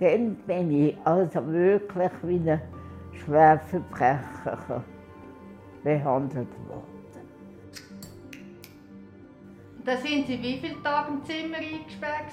Dann 0.00 0.34
bin 0.46 0.88
ich 0.88 0.96
also 1.04 1.46
wirklich 1.46 2.10
wie 2.24 2.50
ein 2.50 2.60
Schwerverbrecher 3.12 4.82
behandelt 5.84 6.48
worden. 6.68 6.92
Da 9.84 9.96
sind 9.96 10.26
Sie 10.26 10.40
wie 10.42 10.58
viele 10.58 10.82
Tage 10.82 11.12
im 11.12 11.24
Zimmer 11.24 11.58
eingesperrt? 11.58 12.32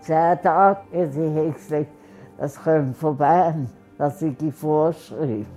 Zehn 0.00 0.40
Tage. 0.42 0.80
Sie 1.10 1.48
hat 1.48 1.54
gesagt, 1.54 1.86
das 2.38 2.62
kommt 2.62 2.96
von 2.96 3.16
Bern, 3.16 3.70
das 3.98 4.22
ist 4.22 4.40
die 4.40 4.50
Vorschrift. 4.50 5.50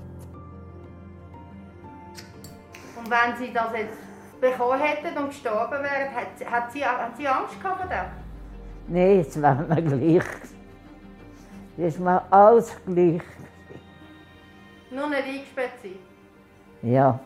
Und 2.97 3.09
wenn 3.09 3.37
sie 3.37 3.53
das 3.53 3.71
jetzt 3.73 3.97
bekommen 4.39 4.79
hätten 4.79 5.17
und 5.17 5.29
gestorben 5.29 5.83
wären, 5.83 6.13
hat, 6.13 6.51
hat, 6.51 6.71
sie, 6.71 6.85
hat 6.85 7.15
sie 7.17 7.27
Angst 7.27 7.61
gehabt 7.61 7.81
vor 7.81 7.89
dem? 7.89 8.05
Nein, 8.87 9.19
es 9.19 9.41
war 9.41 9.55
mir 9.55 9.81
gleich. 9.81 10.23
Es 11.77 12.03
war 12.03 12.25
alles 12.29 12.75
gleich. 12.85 13.21
Nur 14.91 15.09
nicht 15.09 15.23
eingesperrt 15.23 15.71
sein? 15.81 15.95
Ja. 16.81 17.19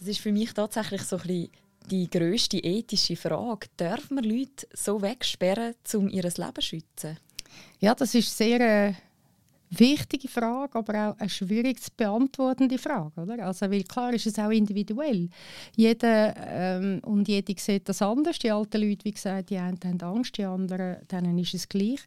Das 0.00 0.08
ist 0.08 0.20
für 0.20 0.32
mich 0.32 0.52
tatsächlich 0.54 1.02
so 1.02 1.16
ein 1.16 1.48
die 1.90 2.08
grösste 2.08 2.58
ethische 2.58 3.16
Frage. 3.16 3.66
Darf 3.76 4.10
man 4.10 4.24
Leute 4.24 4.66
so 4.72 5.00
wegsperren, 5.02 5.74
um 5.94 6.08
ihr 6.08 6.22
Leben 6.22 6.54
zu 6.54 6.62
schützen? 6.62 7.18
Ja, 7.80 7.94
das 7.94 8.14
ist 8.14 8.36
sehr 8.36 8.60
äh, 8.60 8.94
wichtige 9.70 10.28
Frage, 10.28 10.78
aber 10.78 11.10
auch 11.10 11.18
eine 11.18 11.28
schwierig 11.28 11.82
zu 11.82 11.90
beantwortende 11.96 12.78
Frage. 12.78 13.20
Oder? 13.20 13.46
Also, 13.46 13.70
weil 13.70 13.84
klar 13.84 14.12
ist 14.14 14.26
es 14.26 14.38
auch 14.38 14.50
individuell. 14.50 15.28
Jeder 15.76 16.34
ähm, 16.36 17.00
und 17.04 17.28
jede 17.28 17.54
sieht 17.58 17.88
das 17.88 18.02
anders. 18.02 18.38
Die 18.38 18.50
alten 18.50 18.80
Leute, 18.80 19.04
wie 19.04 19.12
gesagt, 19.12 19.50
die 19.50 19.58
einen 19.58 19.78
haben 19.84 20.00
Angst, 20.00 20.38
die 20.38 20.44
anderen, 20.44 21.06
denen 21.08 21.38
ist 21.38 21.54
es 21.54 21.68
gleich. 21.68 22.00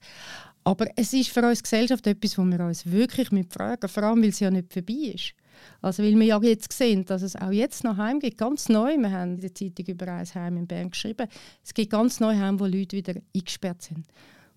Aber 0.64 0.88
es 0.96 1.14
ist 1.14 1.30
für 1.30 1.46
uns 1.46 1.62
Gesellschaft 1.62 2.08
etwas, 2.08 2.38
wo 2.38 2.44
wir 2.44 2.60
uns 2.62 2.86
wirklich 2.86 3.32
mit 3.32 3.54
fragen, 3.54 3.90
vor 3.90 4.04
allem, 4.04 4.22
weil 4.22 4.30
es 4.30 4.40
ja 4.40 4.50
nicht 4.50 4.72
vorbei 4.72 5.14
ist. 5.14 5.34
Also 5.82 6.04
weil 6.04 6.18
wir 6.18 6.26
ja 6.26 6.42
jetzt 6.42 6.74
sehen, 6.74 7.06
dass 7.06 7.22
es 7.22 7.36
auch 7.36 7.52
jetzt 7.52 7.84
noch 7.84 7.98
Heim 7.98 8.20
gibt, 8.20 8.38
ganz 8.38 8.70
neu, 8.70 8.98
wir 8.98 9.12
haben 9.12 9.36
in 9.36 9.42
der 9.42 9.54
Zeitung 9.54 9.86
über 9.86 10.08
ein 10.08 10.26
Heim 10.26 10.58
in 10.58 10.68
Bern 10.68 10.90
geschrieben, 10.90 11.28
es 11.64 11.74
gibt 11.74 11.92
ganz 11.92 12.20
neue 12.20 12.40
Heim, 12.40 12.60
wo 12.60 12.66
Leute 12.66 12.98
wieder 12.98 13.16
eingesperrt 13.36 13.82
sind. 13.82 14.06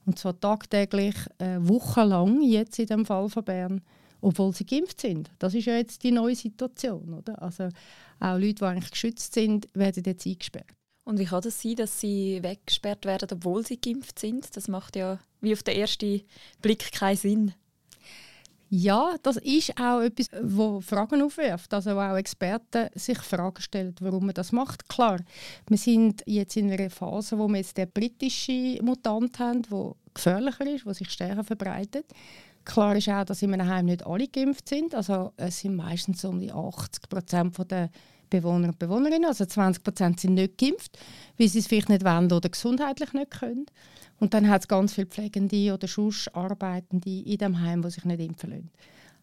Und 0.07 0.19
zwar 0.19 0.39
tagtäglich, 0.39 1.17
äh, 1.39 1.59
wochenlang, 1.59 2.41
jetzt 2.43 2.79
in 2.79 2.87
dem 2.87 3.05
Fall 3.05 3.29
von 3.29 3.45
Bern, 3.45 3.81
obwohl 4.21 4.55
sie 4.55 4.65
geimpft 4.65 5.01
sind. 5.01 5.31
Das 5.39 5.55
ist 5.55 5.67
ja 5.67 5.77
jetzt 5.77 6.03
die 6.03 6.13
neue 6.13 6.37
Situation. 6.37 7.13
Oder? 7.15 7.41
Also 7.43 7.69
auch 8.21 8.39
Leute, 8.39 8.55
die 8.55 8.65
eigentlich 8.65 8.91
geschützt 8.91 9.35
sind, 9.35 9.69
werden 9.75 10.05
jetzt 10.07 10.27
eingesperrt. 10.27 10.73
Und 11.05 11.21
wie 11.21 11.25
kann 11.25 11.43
das 11.43 11.63
sein, 11.63 11.77
dass 11.77 12.01
sie 12.01 12.43
weggesperrt 12.43 13.05
werden, 13.05 13.29
obwohl 13.33 13.65
sie 13.65 13.81
geimpft 13.81 14.19
sind? 14.19 14.57
Das 14.57 14.67
macht 14.67 14.97
ja 14.97 15.21
wie 15.41 15.53
auf 15.53 15.63
den 15.63 15.77
ersten 15.77 16.23
Blick 16.63 16.91
keinen 16.93 17.17
Sinn. 17.17 17.55
Ja, 18.69 19.15
das 19.23 19.37
ist 19.37 19.79
auch 19.81 20.01
etwas, 20.01 20.29
wo 20.43 20.81
Fragen 20.81 21.23
aufwirft. 21.23 21.73
Also 21.73 21.95
wo 21.95 22.01
auch 22.01 22.17
Experten 22.17 22.89
sich 22.95 23.19
Fragen 23.19 23.63
stellen, 23.63 23.95
warum 24.01 24.27
man 24.27 24.35
das 24.35 24.51
macht. 24.51 24.89
Klar, 24.89 25.21
wir 25.69 25.79
sind 25.79 26.23
jetzt 26.27 26.57
in 26.57 26.71
einer 26.71 26.91
Phase, 26.91 27.39
wo 27.39 27.47
wir 27.49 27.59
jetzt 27.59 27.77
den 27.77 27.91
britischen 27.91 28.85
Mutant 28.85 29.39
haben, 29.39 29.63
der 29.63 29.95
gefährlicher 30.15 30.67
ist, 30.67 30.85
der 30.85 30.95
sich 30.95 31.11
stärker 31.11 31.45
verbreitet. 31.45 32.07
Klar 32.65 32.97
ist 32.97 33.09
auch, 33.09 33.25
dass 33.25 33.43
in 33.43 33.55
einem 33.55 33.69
Heim 33.69 33.87
nicht 33.87 34.05
alle 34.05 34.27
geimpft 34.27 34.69
sind. 34.69 34.95
Also 34.95 35.33
es 35.37 35.61
sind 35.61 35.77
meistens 35.77 36.25
um 36.25 36.41
die 36.41 36.51
80 36.51 37.09
Prozent 37.09 37.57
der 37.71 37.91
Bewohner 38.29 38.69
und 38.69 38.79
Bewohnerinnen. 38.81 39.27
Also 39.27 39.47
20 39.47 39.85
Prozent 39.85 40.19
sind 40.19 40.35
nicht 40.35 40.59
geimpft, 40.59 40.99
weil 41.39 41.49
sie 41.49 41.61
es 41.61 41.69
vielleicht 41.69 41.89
nicht 41.89 42.05
wollen 42.05 42.33
oder 42.33 42.49
gesundheitlich 42.49 43.13
nicht 43.13 43.31
können. 43.31 43.67
Und 44.19 44.35
dann 44.35 44.49
hat 44.49 44.63
es 44.63 44.69
ganz 44.69 44.95
viele 44.95 45.07
Pflegende 45.07 45.75
oder 45.75 45.89
sonst 45.89 46.35
Arbeitende 46.35 47.21
in 47.21 47.39
dem 47.39 47.61
Heim, 47.61 47.83
die 47.83 47.91
sich 47.91 48.05
nicht 48.05 48.21
impfen 48.21 48.51
lassen. 48.51 48.71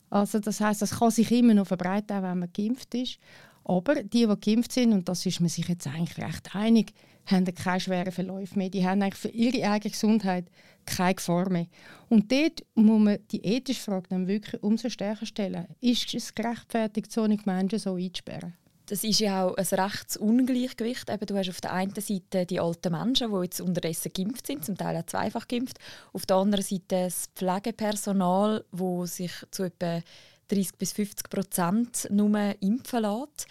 Also 0.10 0.40
das 0.40 0.62
heißt, 0.62 0.82
das 0.82 1.00
kann 1.00 1.10
sich 1.10 1.32
immer 1.32 1.56
noch 1.56 1.68
verbreiten, 1.68 2.16
auch 2.16 2.22
wenn 2.22 2.40
man 2.40 2.54
geimpft 2.54 2.94
ist. 2.94 3.18
Aber 3.66 4.04
die, 4.04 4.28
die 4.28 4.40
geimpft 4.40 4.72
sind, 4.72 4.94
und 4.94 5.10
das 5.10 5.26
ist 5.26 5.40
man 5.40 5.50
sich 5.50 5.68
jetzt 5.68 5.88
eigentlich 5.88 6.18
recht 6.24 6.56
einig, 6.56 6.94
haben 7.26 7.46
keine 7.46 7.80
schweren 7.80 8.12
Verläufe 8.12 8.58
mehr. 8.58 8.70
Die 8.70 8.86
haben 8.86 9.02
eigentlich 9.02 9.16
für 9.16 9.30
ihre 9.30 9.70
eigene 9.72 9.92
Gesundheit 9.92 10.46
keine 10.86 11.16
Gefahr 11.16 11.50
mehr. 11.50 11.68
Und 12.10 12.32
dort 12.32 12.64
muss 12.76 13.02
man 13.02 13.18
die 13.32 13.44
ethische 13.44 13.82
Frage 13.82 14.10
dann 14.10 14.28
wirklich 14.28 14.62
umso 14.62 14.90
stärker 14.90 15.26
stellen. 15.26 15.68
Ist 15.80 16.14
es 16.14 16.36
gerechtfertigt, 16.36 17.12
so 17.12 17.28
Menschen 17.28 17.80
so 17.80 17.96
einzusperren? 17.96 18.54
Das 18.88 19.04
ist 19.06 19.20
ja 19.20 19.46
auch 19.46 19.56
ein 19.56 19.66
Rechtsungleichgewicht. 19.66 21.10
Eben, 21.10 21.26
du 21.26 21.38
hast 21.38 21.50
auf 21.50 21.62
der 21.62 21.72
einen 21.72 21.96
Seite 21.96 22.46
die 22.46 22.60
alten 22.60 22.92
Menschen, 22.92 23.32
die 23.32 23.44
jetzt 23.44 23.62
unterdessen 23.62 24.12
geimpft 24.14 24.48
sind, 24.48 24.66
zum 24.66 24.78
Teil 24.78 24.98
auch 24.98 25.06
zweifach 25.06 25.48
geimpft. 25.48 25.80
Auf 26.12 26.26
der 26.26 26.38
anderen 26.38 26.66
Seite 26.66 26.84
das 26.90 27.30
Pflegepersonal, 27.36 28.66
das 28.72 29.16
sich 29.16 29.32
zu 29.52 29.64
etwa 29.64 30.02
30 30.50 30.78
bis 30.78 30.92
50 30.92 31.30
Prozent 31.30 32.08
nur 32.12 32.56
impfen 32.62 33.02
lässt. 33.02 33.48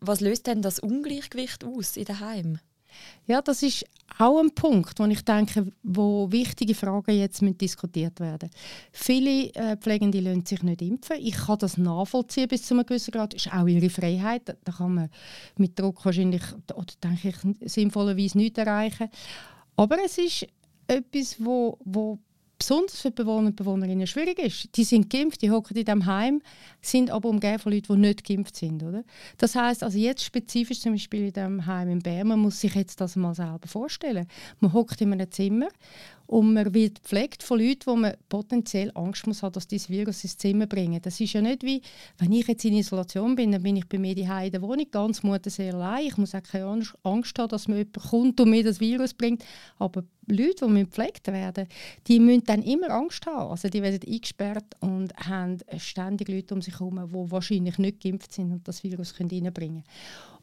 Was 0.00 0.20
löst 0.20 0.46
denn 0.46 0.62
das 0.62 0.78
Ungleichgewicht 0.78 1.64
aus 1.64 1.96
in 1.96 2.04
den 2.06 2.20
Heimen? 2.20 2.60
Ja, 3.26 3.40
das 3.40 3.62
ist 3.62 3.84
auch 4.18 4.38
ein 4.38 4.54
Punkt, 4.54 4.98
wo 4.98 5.04
ich 5.06 5.24
denke, 5.24 5.72
wo 5.82 6.30
wichtige 6.30 6.74
Fragen 6.74 7.18
jetzt 7.18 7.40
diskutiert 7.60 8.20
werden. 8.20 8.50
Viele 8.92 9.52
äh, 9.54 9.76
Pflegende 9.76 10.20
lassen 10.20 10.44
sich 10.44 10.62
nicht 10.62 10.82
impfen. 10.82 11.16
Ich 11.18 11.34
kann 11.34 11.58
das 11.58 11.78
nachvollziehen 11.78 12.48
bis 12.48 12.64
zu 12.64 12.74
einem 12.74 12.86
gewissen 12.86 13.10
Grad. 13.10 13.34
Das 13.34 13.46
ist 13.46 13.52
auch 13.52 13.66
ihre 13.66 13.90
Freiheit. 13.90 14.56
Da 14.64 14.72
kann 14.72 14.94
man 14.94 15.10
mit 15.56 15.78
Druck 15.78 16.04
wahrscheinlich, 16.04 16.42
oder 16.74 16.92
denke 17.02 17.28
ich, 17.28 17.70
sinnvollerweise 17.72 18.38
nichts 18.38 18.58
erreichen. 18.58 19.08
Aber 19.76 19.96
es 20.04 20.18
ist 20.18 20.46
etwas, 20.86 21.36
wo, 21.38 21.78
wo 21.84 22.18
besonders 22.64 23.02
für 23.02 23.10
die 23.10 23.22
Bewohner 23.22 23.48
und 23.48 23.56
Bewohnerinnen 23.56 24.06
schwierig 24.06 24.38
ist. 24.38 24.74
Die 24.74 24.84
sind 24.84 25.10
geimpft, 25.10 25.42
die 25.42 25.50
hocken 25.50 25.76
in 25.76 25.84
diesem 25.84 26.06
Heim, 26.06 26.40
sind 26.80 27.10
aber 27.10 27.28
umgeben 27.28 27.58
von 27.58 27.72
Leuten, 27.72 27.94
die 27.94 28.00
nicht 28.00 28.26
geimpft 28.26 28.56
sind. 28.56 28.82
Oder? 28.82 29.04
Das 29.36 29.54
heißt 29.54 29.82
also 29.82 29.98
jetzt 29.98 30.24
spezifisch 30.24 30.80
zum 30.80 30.92
Beispiel 30.92 31.26
in 31.26 31.32
diesem 31.34 31.66
Heim 31.66 31.90
in 31.90 31.98
Bern, 31.98 32.28
man 32.28 32.38
muss 32.40 32.60
sich 32.60 32.74
jetzt 32.74 33.02
das 33.02 33.16
mal 33.16 33.34
selber 33.34 33.68
vorstellen. 33.68 34.26
Man 34.60 34.72
hockt 34.72 34.98
in 35.02 35.12
einem 35.12 35.30
Zimmer 35.30 35.68
und 36.26 36.54
man 36.54 36.72
wird 36.72 37.02
gepflegt 37.02 37.42
von 37.42 37.60
Leuten, 37.60 37.86
wo 37.86 37.96
man 37.96 38.14
potenziell 38.28 38.90
Angst 38.94 39.26
muss 39.26 39.42
haben, 39.42 39.52
dass 39.52 39.66
dieses 39.66 39.90
Virus 39.90 40.24
ins 40.24 40.36
Zimmer 40.36 40.66
bringen. 40.66 41.00
Das 41.02 41.20
ist 41.20 41.32
ja 41.32 41.42
nicht 41.42 41.62
wie, 41.62 41.82
wenn 42.18 42.32
ich 42.32 42.46
jetzt 42.46 42.64
in 42.64 42.74
Isolation 42.74 43.34
bin, 43.34 43.52
dann 43.52 43.62
bin 43.62 43.76
ich 43.76 43.88
bei 43.88 43.98
mir 43.98 44.16
in 44.16 44.50
der 44.50 44.62
Wohnung 44.62 44.86
ganz 44.90 45.20
sehr 45.46 45.74
allein. 45.74 46.06
Ich 46.06 46.16
muss 46.16 46.34
auch 46.34 46.42
keine 46.42 46.82
Angst 47.02 47.38
haben, 47.38 47.48
dass 47.48 47.68
mir 47.68 47.78
jemand 47.78 48.00
kommt 48.10 48.40
und 48.40 48.50
mir 48.50 48.64
das 48.64 48.80
Virus 48.80 49.12
bringt. 49.12 49.44
Aber 49.78 50.04
Leute, 50.26 50.66
die 50.66 50.84
gepflegt 50.84 51.26
werden, 51.26 51.68
die 52.06 52.18
müssen 52.18 52.44
dann 52.44 52.62
immer 52.62 52.90
Angst 52.90 53.26
haben. 53.26 53.50
Also 53.50 53.68
die 53.68 53.82
werden 53.82 54.00
eingesperrt 54.06 54.74
und 54.80 55.14
haben 55.16 55.58
ständig 55.76 56.28
Leute 56.28 56.54
um 56.54 56.62
sich 56.62 56.78
herum, 56.80 57.00
die 57.06 57.30
wahrscheinlich 57.30 57.78
nicht 57.78 58.02
geimpft 58.02 58.32
sind 58.32 58.52
und 58.52 58.66
das 58.66 58.82
Virus 58.82 59.18
reinbringen 59.20 59.52
können. 59.52 59.84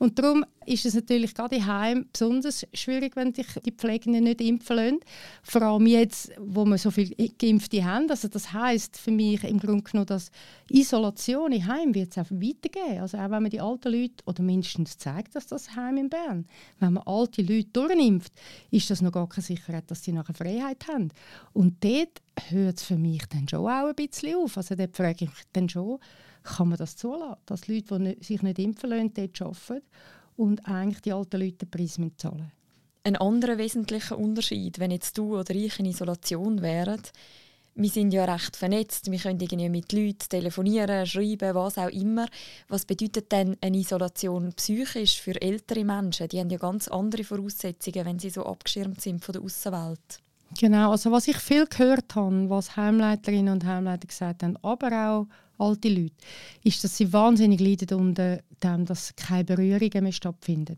Und 0.02 0.18
darum 0.18 0.44
ist 0.66 0.84
es 0.88 0.96
natürlich 0.96 1.36
gerade 1.36 1.58
im 1.58 1.68
Heim 1.68 2.08
besonders 2.12 2.66
schwierig, 2.74 3.16
wenn 3.16 3.36
sich 3.36 3.46
die 3.64 3.72
Pflegenden 3.72 4.24
nicht 4.24 4.42
impfen 4.42 4.76
lassen. 4.76 5.00
Vor 5.44 5.62
allem 5.62 5.86
jetzt, 5.86 6.32
wo 6.40 6.66
wir 6.66 6.80
so 6.80 6.90
viele 6.90 7.14
Geimpfte 7.38 7.86
haben. 7.86 8.10
Also 8.10 8.28
das 8.28 8.52
heißt 8.52 8.98
für 8.98 9.12
mich 9.12 9.44
im 9.44 9.60
Grunde 9.60 9.84
genommen, 9.84 10.08
dass 10.08 10.32
Isolation 10.72 11.52
im 11.52 11.68
Heim 11.68 11.94
wird 11.94 12.10
es 12.10 12.18
auch 12.18 12.32
weitergehen. 12.32 13.00
Also 13.00 13.20
auch 13.20 13.30
wenn 13.30 13.44
man 13.44 13.52
die 13.52 13.62
alten 13.62 13.92
Leute, 13.92 14.24
oder 14.26 14.42
mindestens 14.42 14.98
zeigt 14.98 15.36
dass 15.36 15.46
das 15.46 15.76
Heim 15.76 15.98
in 15.98 16.10
Bern, 16.10 16.48
wenn 16.80 16.94
man 16.94 17.04
alte 17.06 17.44
Leute 17.44 17.70
durchimpft, 17.72 18.34
ist 18.72 18.90
das 18.90 19.04
noch 19.04 19.12
gar 19.12 19.30
keine 19.30 19.44
Sicherheit, 19.44 19.92
dass 19.92 20.04
sie 20.04 20.14
nachher 20.14 20.34
Freiheit 20.34 20.88
haben. 20.88 21.10
Und 21.54 21.84
dort 21.84 22.24
hört 22.50 22.78
es 22.78 22.84
für 22.84 22.98
mich 22.98 23.28
dann 23.28 23.48
schon 23.48 23.68
auch 23.68 23.90
ein 23.90 23.94
bisschen 23.94 24.36
auf. 24.36 24.58
Also 24.58 24.74
dort 24.74 24.98
frage 24.98 25.26
ich 25.26 25.30
mich 25.30 25.46
dann 25.54 25.70
schon, 25.70 26.00
kann 26.44 26.70
man 26.70 26.78
das 26.78 26.96
zulassen, 26.96 27.38
dass 27.46 27.68
Leute, 27.68 28.00
die 28.00 28.24
sich 28.24 28.42
nicht 28.42 28.60
impfen 28.60 28.90
lassen, 28.90 29.14
dort 29.14 29.42
arbeiten 29.42 29.86
und 30.38 30.66
eigentlich 30.68 31.02
die 31.02 31.14
alten 31.14 31.40
Leute 31.40 31.66
den 31.66 31.70
Preis 31.70 32.00
zahlen 32.18 32.52
Ein 33.04 33.16
anderer 33.16 33.58
wesentlicher 33.58 34.18
Unterschied, 34.18 34.80
wenn 34.80 34.92
jetzt 34.92 35.18
du 35.18 35.38
oder 35.38 35.54
ich 35.54 35.80
in 35.80 35.86
Isolation 35.86 36.62
wären, 36.62 37.02
wir 37.74 37.90
sind 37.90 38.14
ja 38.14 38.26
recht 38.26 38.58
vernetzt, 38.58 39.10
wir 39.10 39.20
können 39.20 39.40
irgendwie 39.40 39.70
mit 39.70 39.94
Leuten 39.94 40.28
telefonieren, 40.30 41.06
schreiben, 41.06 41.56
was 41.56 41.78
auch 41.78 41.88
immer. 41.88 42.28
Was 42.68 42.86
bedeutet 42.86 43.32
denn 43.32 43.56
eine 43.62 43.78
Isolation 43.78 44.52
psychisch 44.54 45.22
für 45.22 45.42
ältere 45.42 45.86
Menschen? 45.86 46.28
Die 46.28 46.40
haben 46.40 46.50
ja 46.50 46.58
ganz 46.58 46.90
andere 46.90 47.24
Voraussetzungen, 47.24 48.06
wenn 48.06 48.20
sie 48.20 48.30
so 48.30 48.46
abgeschirmt 48.46 49.00
sind 49.00 49.24
von 49.24 49.34
der 49.34 49.42
Außenwelt. 49.42 50.20
Genau, 50.60 50.92
also 50.92 51.12
was 51.12 51.30
ich 51.30 51.38
viel 51.38 51.66
gehört 51.66 52.14
habe, 52.16 52.50
was 52.50 52.76
Heimleiterinnen 52.76 53.54
und 53.54 53.66
Heimleiter 53.66 54.08
gesagt 54.08 54.44
haben, 54.44 54.58
aber 54.62 55.10
auch 55.10 55.28
alte 55.62 55.90
Leute, 55.90 56.16
ist, 56.64 56.84
dass 56.84 56.98
sie 56.98 57.14
wahnsinnig 57.14 57.60
leiden 57.60 57.98
unter 58.00 58.40
dem, 58.64 58.86
dass 58.86 59.16
keine 59.16 59.46
Berührungen 59.46 60.04
mehr 60.04 60.12
stattfinden. 60.12 60.78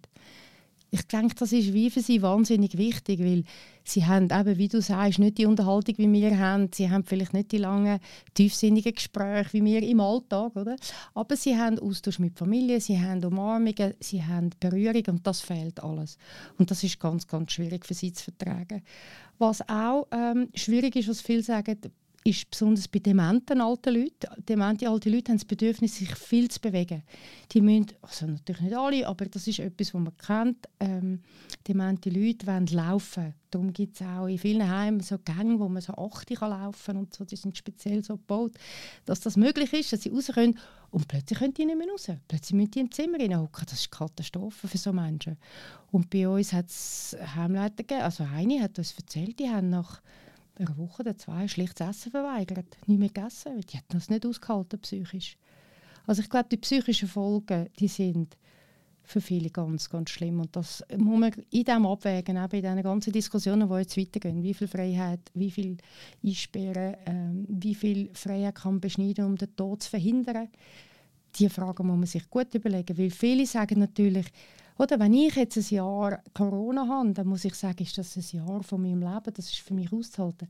Ich 0.93 1.07
denke, 1.07 1.33
das 1.33 1.51
ist 1.51 1.73
wie 1.73 1.89
für 1.89 2.01
sie 2.01 2.21
wahnsinnig 2.21 2.77
wichtig, 2.77 3.19
weil 3.19 3.45
sie 3.83 4.05
haben 4.05 4.25
eben, 4.25 4.59
wie 4.59 4.67
du 4.67 4.79
sagst, 4.79 5.17
nicht 5.17 5.39
die 5.39 5.47
Unterhaltung, 5.47 5.95
wie 5.97 6.13
wir 6.13 6.37
haben. 6.37 6.69
Sie 6.71 6.87
haben 6.87 7.03
vielleicht 7.03 7.33
nicht 7.33 7.51
die 7.51 7.57
langen, 7.57 7.99
tiefsinnigen 8.35 8.93
Gespräche 8.93 9.53
wie 9.53 9.65
wir 9.65 9.81
im 9.81 9.99
Alltag, 9.99 10.55
oder? 10.55 10.75
Aber 11.15 11.35
sie 11.35 11.57
haben 11.57 11.79
Austausch 11.79 12.19
mit 12.19 12.37
Familie, 12.37 12.79
sie 12.79 13.01
haben 13.01 13.25
Umarmungen, 13.25 13.95
sie 13.99 14.23
haben 14.23 14.51
Berührung 14.59 15.01
und 15.07 15.25
das 15.25 15.41
fehlt 15.41 15.81
alles. 15.81 16.19
Und 16.59 16.69
das 16.69 16.83
ist 16.83 16.99
ganz, 16.99 17.27
ganz 17.27 17.53
schwierig 17.53 17.87
für 17.87 17.95
sie 17.95 18.13
zu 18.13 18.25
vertragen. 18.25 18.83
Was 19.39 19.67
auch 19.67 20.05
ähm, 20.11 20.49
schwierig 20.53 20.95
ist, 20.95 21.09
was 21.09 21.21
viele 21.21 21.41
sagen, 21.41 21.75
ist 22.24 22.50
besonders 22.50 22.88
bei 22.88 23.00
dementen 23.00 23.60
alten 23.60 23.94
Leuten. 23.94 24.44
Demente 24.48 24.89
alte 24.89 25.10
Leute 25.10 25.32
haben 25.32 25.38
das 25.38 25.46
Bedürfnis, 25.46 25.98
sich 25.98 26.15
viel 26.15 26.50
zu 26.50 26.62
bewegen. 26.62 27.03
Die 27.51 27.62
müssen, 27.62 27.88
also 28.01 28.27
natürlich 28.27 28.62
nicht 28.62 28.75
alle, 28.75 29.08
aber 29.08 29.25
das 29.25 29.46
ist 29.48 29.60
etwas, 29.60 29.94
was 29.94 30.01
man 30.01 30.18
kennt. 30.18 30.70
Ähm, 30.80 31.20
demente 31.68 32.10
Leute 32.10 32.48
wollen 32.48 32.68
laufen. 32.68 33.34
Darum 33.51 33.74
gibt 33.74 34.00
es 34.00 34.08
auch 34.08 34.27
in 34.27 34.39
vielen 34.39 34.68
Heimen 34.68 35.01
so 35.01 35.18
Gänge, 35.20 35.60
wo 35.60 35.68
man 35.68 35.82
so 35.82 35.94
80 35.94 36.39
kann 36.39 36.50
laufen 36.50 36.98
und 36.98 37.13
so. 37.13 37.25
Die 37.25 37.36
sind 37.36 37.58
speziell 37.58 38.03
so 38.03 38.15
gebaut, 38.15 38.53
dass 39.06 39.20
das 39.20 39.36
möglich 39.36 39.74
ist, 39.74 39.92
dass 39.92 40.03
sie 40.03 40.10
raus 40.10 40.32
können. 40.34 40.58
Und 40.92 41.08
plötzlich 41.08 41.39
können 41.39 41.53
die 41.53 41.65
nicht 41.65 41.77
mehr 41.77 41.88
raus. 41.89 42.08
Plötzlich 42.27 42.53
müssen 42.53 42.72
die 42.72 42.80
im 42.80 42.92
Zimmer 42.92 43.18
hocken. 43.38 43.65
Das 43.65 43.80
ist 43.80 43.92
Katastrophe 43.92 44.68
für 44.68 44.77
so 44.77 44.94
Menschen. 44.94 45.38
Und 45.92 46.10
bei 46.10 46.27
uns 46.27 46.53
hat 46.53 46.68
es 46.68 47.18
Heimleiter 47.36 47.84
gegeben. 47.84 48.01
Also 48.01 48.24
eine 48.24 48.62
hat 48.62 48.77
uns 48.77 48.94
erzählt, 48.94 49.38
die 49.39 49.50
haben 49.50 49.70
nach 49.70 50.01
einer 50.57 50.77
Woche 50.77 51.01
oder 51.01 51.17
zwei 51.17 51.48
schlicht 51.48 51.79
das 51.79 51.98
Essen 51.98 52.12
verweigert. 52.12 52.77
Nicht 52.86 53.00
mehr 53.00 53.10
gegessen, 53.10 53.55
weil 53.55 53.63
die 53.63 53.77
hat 53.77 53.86
das 53.89 54.10
nicht 54.10 54.25
ausgehalten 54.25 54.79
psychisch. 54.79 55.38
Also 56.05 56.22
ich 56.22 56.29
glaube, 56.29 56.50
die 56.50 56.57
psychischen 56.57 57.07
Folgen, 57.07 57.69
die 57.79 57.88
sind 57.88 58.38
für 59.05 59.22
viele 59.22 59.50
ganz, 59.50 59.89
ganz 59.89 60.10
schlimm. 60.10 60.39
Und 60.39 60.55
das 60.55 60.83
muss 60.98 61.19
man 61.19 61.31
in 61.51 61.63
dem 61.63 61.86
abwägen, 61.86 62.38
eben 62.38 62.55
in 62.55 62.62
diesen 62.62 62.83
ganzen 62.83 63.13
Diskussionen, 63.13 63.67
die 63.67 63.75
jetzt 63.75 63.98
weitergehen. 63.98 64.43
Wie 64.43 64.53
viel 64.53 64.67
Freiheit, 64.67 65.19
wie 65.33 65.51
viel 65.51 65.77
einsperren, 66.24 66.95
ähm, 67.05 67.45
wie 67.50 67.75
viel 67.75 68.10
Freiheit 68.13 68.55
kann 68.55 68.74
man 68.74 68.81
beschneiden, 68.81 69.25
um 69.25 69.36
den 69.36 69.55
Tod 69.55 69.83
zu 69.83 69.89
verhindern. 69.89 70.48
Diese 71.36 71.50
Fragen 71.50 71.88
muss 71.88 71.98
man 71.98 72.05
sich 72.05 72.29
gut 72.29 72.53
überlegen, 72.53 72.98
weil 72.98 73.10
viele 73.10 73.45
sagen 73.45 73.79
natürlich, 73.79 74.27
oder 74.77 75.00
wenn 75.00 75.13
ich 75.13 75.36
jetzt 75.36 75.58
ein 75.58 75.75
Jahr 75.75 76.22
Corona 76.34 76.88
habe, 76.88 77.13
dann 77.13 77.27
muss 77.27 77.46
ich 77.46 77.53
sagen, 77.53 77.84
ist 77.84 77.98
das 77.98 78.15
ein 78.18 78.25
Jahr 78.32 78.63
von 78.63 78.82
meinem 78.82 79.01
Leben, 79.01 79.34
das 79.34 79.50
ist 79.50 79.60
für 79.60 79.74
mich 79.74 79.92
auszuhalten. 79.92 80.48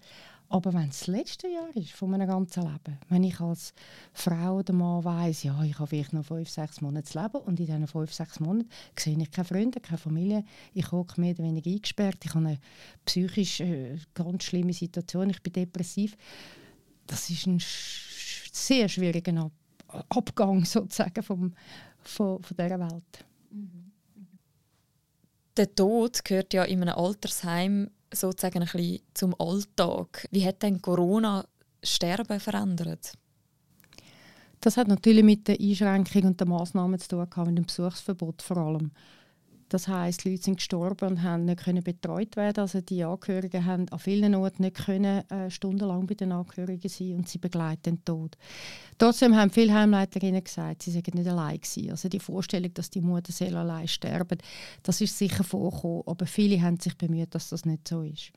Aber 0.49 0.71
wenn 0.73 0.89
es 0.89 0.99
das 0.99 1.07
letzte 1.07 1.47
Jahr 1.47 1.75
ist 1.75 1.91
von 1.91 2.11
meinem 2.11 2.27
ganzen 2.27 2.63
Leben, 2.63 2.99
wenn 3.09 3.23
ich 3.23 3.39
als 3.39 3.73
Frau 4.13 4.59
oder 4.59 4.71
Mann 4.71 5.03
weiss, 5.03 5.43
ja, 5.43 5.61
ich 5.63 5.77
habe 5.79 5.87
vielleicht 5.87 6.13
noch 6.13 6.25
fünf, 6.25 6.47
sechs 6.47 6.79
Monate 6.79 7.09
zu 7.09 7.19
leben 7.19 7.37
und 7.37 7.59
in 7.59 7.65
diesen 7.65 7.87
fünf, 7.87 8.13
sechs 8.13 8.39
Monaten 8.39 8.69
sehe 8.97 9.17
ich 9.17 9.31
keine 9.31 9.45
Freunde, 9.45 9.79
keine 9.79 9.97
Familie, 9.97 10.45
ich 10.73 10.91
hocke 10.91 11.19
mehr 11.19 11.33
oder 11.33 11.43
weniger 11.43 11.71
eingesperrt, 11.71 12.19
ich 12.23 12.35
habe 12.35 12.45
eine 12.45 12.59
psychisch 13.03 13.61
äh, 13.61 13.97
ganz 14.13 14.43
schlimme 14.43 14.73
Situation, 14.73 15.31
ich 15.31 15.41
bin 15.41 15.53
depressiv. 15.53 16.15
Das 17.07 17.29
ist 17.29 17.47
ein 17.47 17.59
sch 17.59 18.51
sehr 18.53 18.87
schwieriger 18.87 19.51
Ab 19.87 20.05
Abgang 20.09 20.63
sozusagen 20.65 21.23
vom, 21.23 21.53
von, 22.03 22.41
von 22.41 22.57
dieser 22.57 22.79
Welt. 22.79 23.25
Mhm 23.49 23.92
der 25.57 25.73
Tod 25.73 26.23
gehört 26.25 26.53
ja 26.53 26.63
in 26.63 26.81
einem 26.81 26.95
Altersheim 26.95 27.89
sozusagen 28.13 28.59
ein 28.59 28.69
bisschen 28.69 29.01
zum 29.13 29.35
Alltag. 29.39 30.27
Wie 30.31 30.45
hat 30.45 30.63
denn 30.63 30.81
Corona 30.81 31.45
Sterben 31.83 32.39
verändert? 32.39 33.13
Das 34.61 34.77
hat 34.77 34.87
natürlich 34.87 35.23
mit 35.23 35.47
der 35.47 35.59
Einschränkung 35.59 36.23
und 36.23 36.39
den 36.39 36.47
Massnahmen 36.47 36.99
zu 36.99 37.09
tun, 37.09 37.27
mit 37.47 37.57
dem 37.57 37.65
Besuchsverbot 37.65 38.41
vor 38.41 38.57
allem. 38.57 38.91
Das 39.73 39.87
heißt, 39.87 40.23
Leute 40.25 40.43
sind 40.43 40.57
gestorben 40.57 41.09
und 41.09 41.23
haben 41.23 41.45
nicht 41.45 41.63
können 41.63 41.81
betreut 41.81 42.35
werden. 42.35 42.59
Also 42.59 42.79
die 42.79 43.03
Angehörigen 43.03 43.65
haben 43.65 43.89
an 43.89 43.97
vielen 43.97 44.35
Orten 44.35 44.61
nicht 44.61 44.75
können, 44.85 45.27
äh, 45.31 45.49
stundenlang 45.49 46.05
bei 46.05 46.13
den 46.13 46.31
Angehörigen 46.31 46.89
sein 46.89 47.15
und 47.15 47.27
sie 47.27 47.39
begleiten 47.39 47.81
den 47.83 48.05
Tod. 48.05 48.37
Trotzdem 48.99 49.35
haben 49.35 49.49
viele 49.49 49.73
Heimleiterinnen 49.73 50.43
gesagt, 50.43 50.83
sie 50.83 50.91
seien 50.91 51.03
nicht 51.13 51.27
allein 51.27 51.59
gewesen. 51.59 51.89
Also 51.89 52.07
die 52.07 52.19
Vorstellung, 52.19 52.71
dass 52.75 52.91
die 52.91 53.01
Mutter 53.01 53.33
allein 53.57 53.87
sterben, 53.87 54.37
das 54.83 55.01
ist 55.01 55.17
sicher 55.17 55.43
vorgekommen, 55.43 56.03
aber 56.05 56.27
viele 56.27 56.61
haben 56.61 56.79
sich 56.79 56.95
bemüht, 56.95 57.33
dass 57.33 57.49
das 57.49 57.65
nicht 57.65 57.87
so 57.87 58.03
ist. 58.03 58.31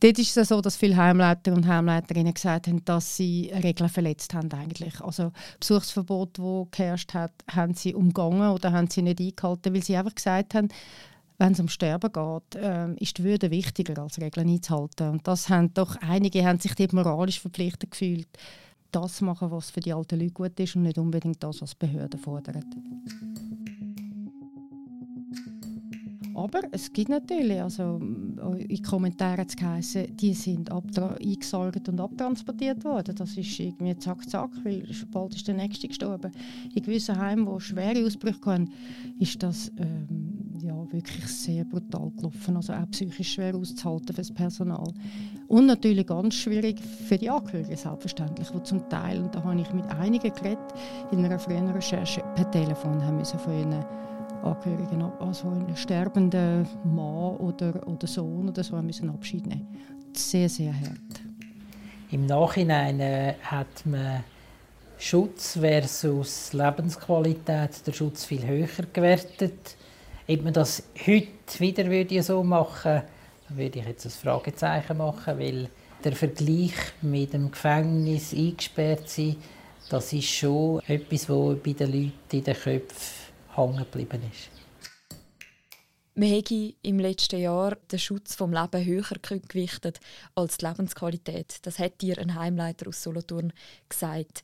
Dort 0.00 0.18
ist 0.18 0.36
es 0.36 0.48
so, 0.48 0.60
dass 0.60 0.76
viele 0.76 0.96
Heimleiter 0.96 1.54
und 1.54 1.66
Heimleiterinnen 1.66 2.34
gesagt 2.34 2.66
haben, 2.68 2.84
dass 2.84 3.16
sie 3.16 3.50
Regeln 3.62 3.88
verletzt 3.88 4.34
haben 4.34 4.52
eigentlich. 4.52 5.00
Also 5.00 5.32
Besuchsverbot, 5.58 6.38
das 6.38 6.66
geherrscht 6.70 7.14
hat, 7.14 7.32
haben 7.50 7.72
sie 7.74 7.94
umgangen 7.94 8.50
oder 8.50 8.72
haben 8.72 8.90
sie 8.90 9.00
nicht 9.00 9.20
eingehalten, 9.20 9.74
weil 9.74 9.82
sie 9.82 9.96
einfach 9.96 10.14
gesagt 10.14 10.54
haben, 10.54 10.68
wenn 11.38 11.52
es 11.52 11.60
um 11.60 11.68
Sterben 11.68 12.12
geht, 12.12 12.62
äh, 12.62 12.92
ist 12.94 13.18
die 13.18 13.24
Würde 13.24 13.50
wichtiger 13.50 14.02
als 14.02 14.20
Regeln 14.20 14.48
einzuhalten. 14.48 15.10
Und 15.10 15.26
das 15.26 15.48
haben 15.48 15.72
doch 15.72 15.96
einige 15.96 16.44
haben 16.44 16.60
sich 16.60 16.74
dort 16.74 16.92
moralisch 16.92 17.40
verpflichtet 17.40 17.90
gefühlt, 17.90 18.28
das 18.92 19.16
zu 19.16 19.24
machen, 19.24 19.50
was 19.50 19.70
für 19.70 19.80
die 19.80 19.92
alten 19.92 20.18
Leute 20.18 20.32
gut 20.32 20.58
ist 20.60 20.76
und 20.76 20.82
nicht 20.82 20.98
unbedingt 20.98 21.42
das, 21.42 21.60
was 21.60 21.70
die 21.70 21.86
Behörden 21.86 22.20
fordern. 22.20 22.64
Aber 26.36 26.60
es 26.70 26.92
gibt 26.92 27.08
natürlich, 27.08 27.62
also 27.62 27.98
in 28.58 28.82
Kommentaren 28.82 29.46
es 29.48 29.56
geheißen, 29.56 30.14
die 30.18 30.34
sind 30.34 30.70
eingesalgt 30.70 31.88
und 31.88 31.98
abtransportiert 31.98 32.84
worden. 32.84 33.14
Das 33.16 33.38
ist 33.38 33.58
irgendwie 33.58 33.96
zack, 33.96 34.28
zack, 34.28 34.50
weil 34.62 34.86
bald 35.10 35.34
ist 35.34 35.48
der 35.48 35.54
Nächste 35.54 35.88
gestorben. 35.88 36.30
In 36.74 36.82
gewissen 36.82 37.16
Heimen, 37.16 37.46
wo 37.46 37.58
schwere 37.58 38.04
Ausbrüche 38.04 38.38
hatten, 38.44 38.70
ist 39.18 39.42
das 39.42 39.72
ähm, 39.78 40.58
ja, 40.60 40.76
wirklich 40.92 41.26
sehr 41.26 41.64
brutal 41.64 42.10
gelaufen. 42.14 42.56
Also 42.56 42.74
auch 42.74 42.90
psychisch 42.90 43.32
schwer 43.32 43.54
auszuhalten 43.54 44.08
für 44.08 44.12
das 44.12 44.30
Personal. 44.30 44.92
Und 45.48 45.64
natürlich 45.64 46.06
ganz 46.06 46.34
schwierig 46.34 46.78
für 46.80 47.16
die 47.16 47.30
Angehörigen, 47.30 47.76
selbstverständlich, 47.76 48.48
die 48.50 48.62
zum 48.62 48.86
Teil, 48.90 49.22
und 49.22 49.34
da 49.34 49.42
habe 49.42 49.58
ich 49.58 49.72
mit 49.72 49.86
einigen 49.86 50.34
geredet, 50.34 50.74
in 51.12 51.24
einer 51.24 51.38
früheren 51.38 51.70
Recherche 51.70 52.22
per 52.34 52.50
Telefon 52.50 53.02
haben 53.02 53.16
müssen 53.16 53.38
von 53.38 53.54
ihnen 53.54 53.82
Angehörigen, 54.42 55.02
also 55.20 55.48
einen 55.48 55.76
sterbenden 55.76 56.66
Mann 56.84 57.36
oder, 57.36 57.86
oder 57.86 58.06
Sohn 58.06 58.48
oder 58.48 58.62
so, 58.62 58.76
müssen 58.76 59.10
Abschied 59.10 59.46
nehmen. 59.46 59.66
Sehr, 60.12 60.48
sehr 60.48 60.72
hart. 60.72 61.22
Im 62.10 62.26
Nachhinein 62.26 63.00
äh, 63.00 63.34
hat 63.42 63.84
man 63.84 64.24
Schutz 64.98 65.58
versus 65.58 66.52
Lebensqualität, 66.52 67.86
der 67.86 67.92
Schutz 67.92 68.24
viel 68.24 68.46
höher 68.46 68.68
gewertet. 68.92 69.76
Ob 70.28 70.42
man 70.42 70.52
das 70.52 70.82
heute 71.06 71.58
wieder 71.58 71.86
würde 71.90 72.22
so 72.22 72.42
machen 72.42 73.02
würde, 73.48 73.60
würde 73.60 73.78
ich 73.80 73.86
jetzt 73.86 74.06
ein 74.06 74.10
Fragezeichen 74.10 74.96
machen, 74.96 75.38
weil 75.38 75.68
der 76.02 76.12
Vergleich 76.12 76.74
mit 77.02 77.32
dem 77.32 77.50
Gefängnis 77.50 78.32
eingesperrt 78.32 79.08
sein, 79.08 79.36
das 79.88 80.12
ist 80.12 80.28
schon 80.28 80.80
etwas, 80.86 81.28
was 81.28 81.56
bei 81.62 81.72
den 81.72 81.92
Leuten 81.92 82.12
in 82.32 82.44
den 82.44 82.54
Köpfen 82.54 83.25
hängen 83.56 83.78
geblieben 83.78 84.22
ist. 84.30 84.50
Man 86.18 86.30
hätte 86.30 86.72
im 86.80 86.98
letzten 86.98 87.40
Jahr 87.40 87.76
den 87.92 87.98
Schutz 87.98 88.34
vom 88.34 88.50
Leben 88.50 88.84
höher 88.86 89.18
gewichtet 89.20 90.00
als 90.34 90.56
die 90.56 90.64
Lebensqualität. 90.64 91.58
Das 91.62 91.78
hat 91.78 92.00
dir 92.00 92.18
ein 92.18 92.34
Heimleiter 92.34 92.88
aus 92.88 93.02
Solothurn 93.02 93.52
gesagt. 93.86 94.42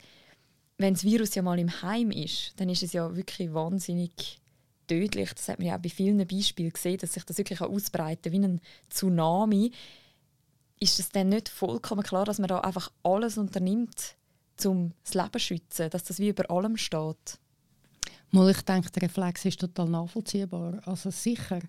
Wenn 0.77 0.92
das 0.92 1.05
Virus 1.05 1.35
ja 1.35 1.40
mal 1.40 1.59
im 1.59 1.81
Heim 1.81 2.11
ist, 2.11 2.53
dann 2.61 2.68
ist 2.68 2.83
es 2.83 2.92
ja 2.92 3.16
wirklich 3.16 3.55
wahnsinnig 3.55 4.38
tödlich. 4.87 5.33
Das 5.33 5.48
hat 5.48 5.61
man 5.61 5.68
ja 5.68 5.77
auch 5.77 5.81
bei 5.81 5.88
vielen 5.88 6.27
Beispielen 6.27 6.75
gesehen, 6.75 6.98
dass 6.98 7.14
sich 7.14 7.25
das 7.25 7.38
wirklich 7.38 7.62
ausbreiten 7.62 8.33
wie 8.33 8.40
ein 8.40 8.61
Tsunami. 8.90 9.72
Ist 10.79 11.01
es 11.01 11.09
dann 11.09 11.31
nicht 11.31 11.48
vollkommen 11.48 12.03
klar, 12.03 12.27
dass 12.27 12.38
man 12.38 12.48
da 12.48 12.61
einfach 12.61 12.92
alles 13.03 13.38
unternimmt, 13.38 14.16
um 14.64 14.92
das 15.05 15.14
Leben 15.14 15.33
zu 15.33 15.38
schützen, 15.38 15.88
dass 15.88 16.05
das 16.05 16.18
wie 16.18 16.29
über 16.29 16.51
allem 16.51 16.77
steht? 16.77 17.38
Mal, 18.35 18.51
ich 18.51 18.62
denke, 18.62 18.90
der 18.90 19.03
Reflex 19.03 19.45
ist 19.45 19.61
total 19.61 19.88
nachvollziehbar. 19.90 20.81
Also 20.87 21.11
sicher. 21.11 21.61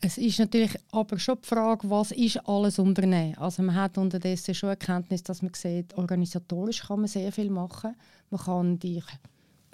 Es 0.00 0.18
ist 0.18 0.38
natürlich 0.38 0.76
aber 0.90 1.18
schon 1.18 1.38
die 1.42 1.46
Frage, 1.46 1.88
was 1.88 2.10
ist 2.10 2.36
alles 2.48 2.80
unternehmen. 2.80 3.36
Also 3.38 3.62
man 3.62 3.76
hat 3.76 3.96
unterdessen 3.96 4.54
schon 4.54 4.70
Erkenntnis, 4.70 5.22
dass 5.22 5.40
man 5.40 5.54
sieht, 5.54 5.96
organisatorisch 5.96 6.82
kann 6.82 7.00
man 7.00 7.08
sehr 7.08 7.32
viel 7.32 7.50
machen. 7.50 7.94
Man 8.30 8.40
kann 8.40 8.78
die 8.78 9.02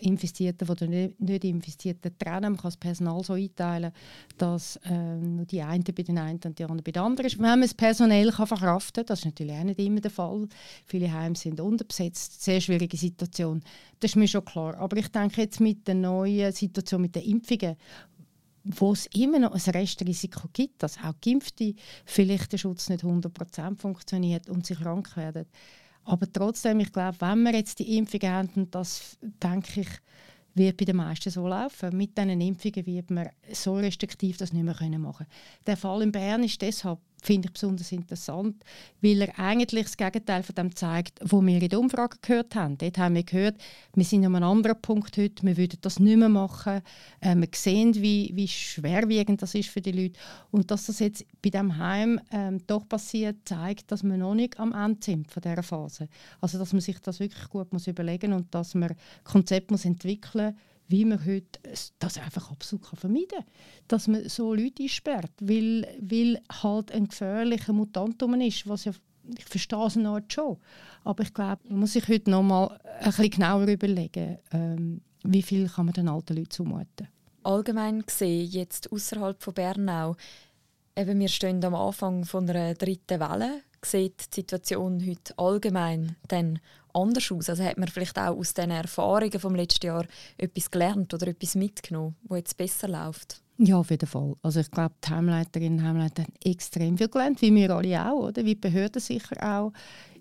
Infizierten 0.00 0.66
von 0.66 0.76
den 0.76 1.14
nicht 1.18 1.44
Infizierten 1.44 2.16
trennen. 2.18 2.52
Man 2.52 2.56
kann 2.56 2.64
das 2.64 2.76
Personal 2.76 3.22
so 3.22 3.34
einteilen, 3.34 3.92
dass 4.36 4.78
ähm, 4.84 5.46
die 5.46 5.62
einen 5.62 5.84
bei 5.84 6.02
den 6.02 6.18
einen 6.18 6.40
und 6.44 6.58
die 6.58 6.64
anderen 6.64 6.82
bei 6.82 6.92
den 6.92 7.02
anderen 7.02 7.26
ist. 7.26 7.38
Wenn 7.38 7.44
man 7.44 7.62
es 7.62 7.74
personell 7.74 8.30
kann 8.30 8.46
verkraften 8.46 9.02
kann, 9.02 9.06
das 9.06 9.20
ist 9.20 9.24
natürlich 9.26 9.56
auch 9.56 9.64
nicht 9.64 9.78
immer 9.78 10.00
der 10.00 10.10
Fall. 10.10 10.48
Viele 10.86 11.12
Heime 11.12 11.36
sind 11.36 11.60
unterbesetzt, 11.60 12.42
sehr 12.42 12.60
schwierige 12.60 12.96
Situation. 12.96 13.62
Das 14.00 14.12
ist 14.12 14.16
mir 14.16 14.28
schon 14.28 14.44
klar. 14.44 14.76
Aber 14.78 14.96
ich 14.96 15.08
denke 15.08 15.42
jetzt 15.42 15.60
mit 15.60 15.86
der 15.86 15.94
neuen 15.94 16.52
Situation 16.52 17.02
mit 17.02 17.14
den 17.14 17.22
Impfungen, 17.22 17.76
wo 18.64 18.92
es 18.92 19.06
immer 19.14 19.38
noch 19.38 19.52
ein 19.52 19.72
Restrisiko 19.72 20.48
gibt, 20.52 20.82
dass 20.82 20.98
auch 20.98 21.14
Geimpfte 21.22 21.74
vielleicht 22.06 22.52
der 22.52 22.58
Schutz 22.58 22.88
nicht 22.88 23.04
100% 23.04 23.78
funktioniert 23.78 24.48
und 24.48 24.66
sie 24.66 24.74
krank 24.74 25.16
werden, 25.16 25.46
aber 26.04 26.30
trotzdem, 26.32 26.80
ich 26.80 26.92
glaube, 26.92 27.16
wenn 27.20 27.42
wir 27.42 27.54
jetzt 27.54 27.78
die 27.78 27.96
Impfung 27.96 28.20
haben, 28.22 28.70
das 28.70 29.16
denke 29.22 29.80
ich, 29.80 29.88
wird 30.54 30.76
bei 30.76 30.84
den 30.84 30.96
meisten 30.96 31.30
so 31.30 31.46
laufen. 31.48 31.96
Mit 31.96 32.16
diesen 32.16 32.40
Impfungen 32.40 32.86
wird 32.86 33.10
man 33.10 33.28
so 33.52 33.74
restriktiv 33.74 34.36
das 34.36 34.52
nicht 34.52 34.62
mehr 34.62 34.74
machen 34.74 34.92
können 34.92 35.26
Der 35.66 35.76
Fall 35.76 36.02
in 36.02 36.12
Bern 36.12 36.44
ist 36.44 36.62
deshalb 36.62 36.98
finde 37.24 37.48
ich 37.48 37.52
besonders 37.52 37.90
interessant, 37.92 38.62
weil 39.00 39.22
er 39.22 39.38
eigentlich 39.38 39.84
das 39.84 39.96
Gegenteil 39.96 40.42
von 40.42 40.54
dem 40.54 40.76
zeigt, 40.76 41.20
wo 41.22 41.40
wir 41.40 41.60
in 41.60 41.68
der 41.68 41.80
Umfrage 41.80 42.18
gehört 42.20 42.54
haben. 42.54 42.76
Dort 42.78 42.98
haben 42.98 43.14
wir 43.14 43.22
gehört, 43.22 43.56
wir 43.94 44.04
sind 44.04 44.24
an 44.26 44.36
einem 44.36 44.44
anderen 44.44 44.80
Punkt 44.80 45.16
heute, 45.16 45.42
wir 45.42 45.56
würden 45.56 45.78
das 45.80 45.98
nicht 45.98 46.16
mehr 46.16 46.28
machen. 46.28 46.82
Äh, 47.20 47.36
wir 47.36 47.48
sehen, 47.54 47.94
wie, 47.94 48.30
wie 48.34 48.48
schwerwiegend 48.48 49.42
das 49.42 49.54
ist 49.54 49.70
für 49.70 49.80
die 49.80 49.92
Leute. 49.92 50.18
Und 50.50 50.70
dass 50.70 50.86
das 50.86 50.98
jetzt 50.98 51.24
bei 51.42 51.50
dem 51.50 51.78
Heim 51.78 52.20
ähm, 52.30 52.60
doch 52.66 52.88
passiert, 52.88 53.36
zeigt, 53.44 53.90
dass 53.90 54.02
wir 54.02 54.16
noch 54.16 54.34
nicht 54.34 54.60
am 54.60 54.72
Ende 54.72 55.02
sind 55.02 55.30
von 55.30 55.42
dieser 55.42 55.62
Phase. 55.62 56.08
Also 56.40 56.58
dass 56.58 56.72
man 56.72 56.80
sich 56.80 56.98
das 57.00 57.20
wirklich 57.20 57.48
gut 57.48 57.72
muss 57.72 57.86
überlegen 57.86 58.32
und 58.32 58.54
dass 58.54 58.74
man 58.74 58.94
Konzept 59.24 59.70
muss 59.70 59.84
entwickeln 59.84 60.54
muss, 60.54 60.73
wie 60.88 61.04
man 61.04 61.24
heute 61.24 61.60
das 61.98 62.18
einfach 62.18 62.50
absolut 62.50 62.86
vermeiden 62.86 63.28
kann. 63.30 63.44
Dass 63.88 64.08
man 64.08 64.28
so 64.28 64.54
Leute 64.54 64.82
einsperrt, 64.82 65.32
weil, 65.40 65.86
weil 66.00 66.40
halt 66.62 66.92
ein 66.92 67.08
gefährlicher 67.08 67.72
Mutant 67.72 68.22
ist, 68.22 68.68
was 68.68 68.84
ja 68.84 68.92
ich 69.38 69.44
verstehe 69.44 69.86
es 69.86 69.96
noch 69.96 70.20
schon. 70.28 70.58
Aber 71.04 71.22
ich 71.22 71.32
glaube, 71.32 71.62
man 71.68 71.80
muss 71.80 71.92
sich 71.92 72.08
heute 72.08 72.30
noch 72.30 72.42
mal 72.42 72.78
ein 73.00 73.06
bisschen 73.06 73.30
genauer 73.30 73.66
überlegen, 73.66 74.38
ähm, 74.52 75.00
wie 75.22 75.42
viel 75.42 75.68
kann 75.68 75.86
man 75.86 75.94
den 75.94 76.08
alten 76.08 76.36
Leuten 76.36 76.50
zumuten. 76.50 77.08
Allgemein 77.42 78.02
gesehen, 78.02 78.50
jetzt 78.50 78.90
außerhalb 78.92 79.42
von 79.42 79.54
Bernau, 79.54 80.16
eben 80.96 81.18
wir 81.20 81.28
stehen 81.28 81.64
am 81.64 81.74
Anfang 81.74 82.24
von 82.24 82.48
einer 82.48 82.74
dritten 82.74 83.20
Welle, 83.20 83.62
sieht 83.84 84.20
die 84.30 84.40
Situation 84.40 85.06
heute 85.06 85.38
allgemein 85.38 86.16
dann 86.28 86.58
anders 86.94 87.30
aus? 87.30 87.50
Also 87.50 87.64
hat 87.64 87.78
man 87.78 87.88
vielleicht 87.88 88.18
auch 88.18 88.36
aus 88.36 88.54
den 88.54 88.70
Erfahrungen 88.70 89.38
vom 89.38 89.54
letzten 89.54 89.86
Jahr 89.86 90.06
etwas 90.38 90.70
gelernt 90.70 91.12
oder 91.12 91.28
etwas 91.28 91.54
mitgenommen, 91.54 92.16
wo 92.24 92.36
jetzt 92.36 92.56
besser 92.56 92.88
läuft? 92.88 93.42
Ja, 93.58 93.76
auf 93.76 93.90
jeden 93.90 94.08
Fall. 94.08 94.34
Also 94.42 94.60
ich 94.60 94.70
glaube, 94.70 94.94
die 95.04 95.10
Heimleiterinnen 95.10 95.78
und 95.78 95.84
Heimleiter 95.84 96.22
haben 96.22 96.32
extrem 96.44 96.98
viel 96.98 97.08
gelernt, 97.08 97.40
wie 97.40 97.54
wir 97.54 97.70
alle 97.70 98.10
auch, 98.10 98.28
oder? 98.28 98.44
wie 98.44 98.54
die 98.54 98.60
Behörden 98.60 99.00
sicher 99.00 99.36
auch. 99.40 99.72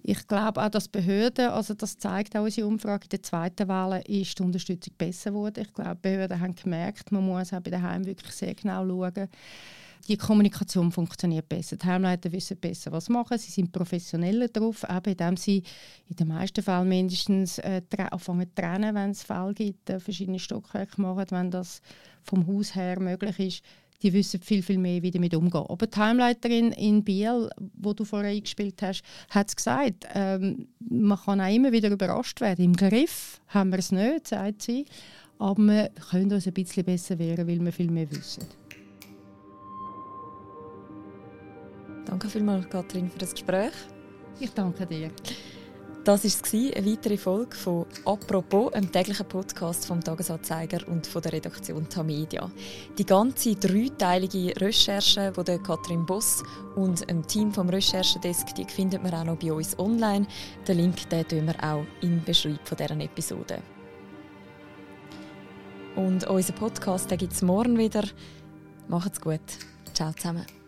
Ich 0.03 0.27
glaube 0.27 0.61
auch, 0.61 0.69
dass 0.69 0.87
Behörden, 0.87 1.49
also 1.49 1.73
das 1.73 1.97
zeigt 1.97 2.35
auch 2.35 2.43
unsere 2.43 2.67
Umfrage, 2.67 3.05
in 3.05 3.09
der 3.09 3.23
zweiten 3.23 3.67
Welle 3.69 4.03
ist 4.03 4.37
die 4.37 4.43
Unterstützung 4.43 4.93
besser 4.97 5.31
geworden. 5.31 5.63
Ich 5.65 5.73
glaube, 5.73 5.95
Behörden 5.95 6.39
haben 6.39 6.53
gemerkt, 6.53 7.11
man 7.11 7.25
muss 7.25 7.53
auch 7.53 7.61
bei 7.61 7.71
den 7.71 7.81
Heimen 7.81 8.05
wirklich 8.05 8.33
sehr 8.33 8.53
genau 8.53 8.85
schauen, 8.85 9.29
die 10.07 10.17
Kommunikation 10.17 10.91
funktioniert 10.91 11.47
besser. 11.47 11.77
Die 11.77 11.85
Heimleiter 11.85 12.31
wissen 12.31 12.57
besser, 12.57 12.91
was 12.91 13.09
machen. 13.09 13.37
Sie 13.37 13.51
sind 13.51 13.71
professioneller 13.71 14.49
drauf, 14.49 14.83
eben 14.89 15.11
indem 15.11 15.37
sie 15.37 15.63
in 16.09 16.15
den 16.15 16.27
meisten 16.27 16.61
Fällen 16.61 16.89
mindestens 16.89 17.57
äh, 17.59 17.81
anfangen 18.11 18.47
zu 18.47 18.55
trennen, 18.55 18.95
wenn 18.95 19.11
es 19.11 19.23
Fälle 19.23 19.53
gibt, 19.53 19.89
äh, 19.89 19.99
verschiedene 19.99 20.39
Stockwerke 20.39 21.01
machen, 21.01 21.25
wenn 21.29 21.51
das 21.51 21.81
vom 22.21 22.45
Haus 22.47 22.75
her 22.75 22.99
möglich 22.99 23.39
ist. 23.39 23.63
Die 24.01 24.11
wissen 24.11 24.41
viel, 24.41 24.61
viel 24.61 24.77
mehr, 24.77 25.01
wie 25.01 25.11
damit 25.11 25.33
umgehen. 25.33 25.65
Aber 25.69 25.87
die 25.87 25.97
Heimleiterin 25.97 26.73
in 26.73 27.05
Biel, 27.05 27.49
wo 27.75 27.93
du 27.93 28.03
vorher 28.03 28.31
eingespielt 28.31 28.81
hast, 28.81 29.01
hat 29.29 29.47
es 29.47 29.55
gesagt, 29.55 30.05
ähm, 30.13 30.67
man 30.79 31.17
kann 31.17 31.39
auch 31.39 31.53
immer 31.53 31.71
wieder 31.71 31.89
überrascht 31.89 32.41
werden. 32.41 32.65
Im 32.65 32.75
Griff 32.75 33.39
haben 33.47 33.71
wir 33.71 33.79
es 33.79 33.93
nicht, 33.93 34.27
sagt 34.27 34.63
sie. 34.63 34.85
Aber 35.39 35.61
wir 35.61 35.89
können 36.09 36.33
uns 36.33 36.45
ein 36.45 36.53
bisschen 36.53 36.83
besser 36.83 37.17
wehren, 37.17 37.47
weil 37.47 37.63
wir 37.63 37.71
viel 37.71 37.89
mehr 37.89 38.09
wissen. 38.11 38.43
Danke 42.05 42.29
vielmals, 42.29 42.69
Katrin, 42.69 43.09
für 43.09 43.19
das 43.19 43.31
Gespräch. 43.31 43.73
Ich 44.39 44.53
danke 44.53 44.85
dir. 44.85 45.11
Das 46.03 46.25
war 46.25 46.75
eine 46.75 46.85
weitere 46.85 47.15
Folge 47.15 47.55
von 47.55 47.85
«Apropos», 48.03 48.73
einem 48.73 48.91
täglichen 48.91 49.25
Podcast 49.25 49.85
vom 49.85 50.03
Tagesanzeiger 50.03 50.85
und 50.89 51.07
von 51.07 51.21
der 51.21 51.31
Redaktion 51.31 51.87
Tamedia. 51.87 52.51
Die 52.97 53.05
ganze 53.05 53.55
dreiteilige 53.55 54.53
Recherche 54.59 55.31
von 55.33 55.45
der 55.45 55.59
Katrin 55.59 56.05
Boss 56.05 56.43
und 56.75 57.07
einem 57.09 57.25
Team 57.25 57.53
vom 57.53 57.69
Recherchedesk, 57.69 58.53
die 58.53 58.65
findet 58.65 59.01
man 59.01 59.13
auch 59.13 59.23
noch 59.23 59.37
bei 59.37 59.53
uns 59.53 59.79
online. 59.79 60.27
Den 60.67 60.77
Link 60.77 61.09
den 61.09 61.25
tun 61.25 61.47
wir 61.47 61.63
auch 61.63 61.85
im 62.01 62.21
Beschreib 62.21 62.67
von 62.67 62.77
dieser 62.77 62.99
Episode. 62.99 63.59
Und 65.95 66.27
unseren 66.27 66.55
Podcast 66.55 67.07
gibt 67.17 67.31
es 67.31 67.41
morgen 67.41 67.77
wieder. 67.77 68.03
Macht's 68.89 69.21
gut. 69.21 69.39
Ciao 69.93 70.11
zusammen. 70.11 70.62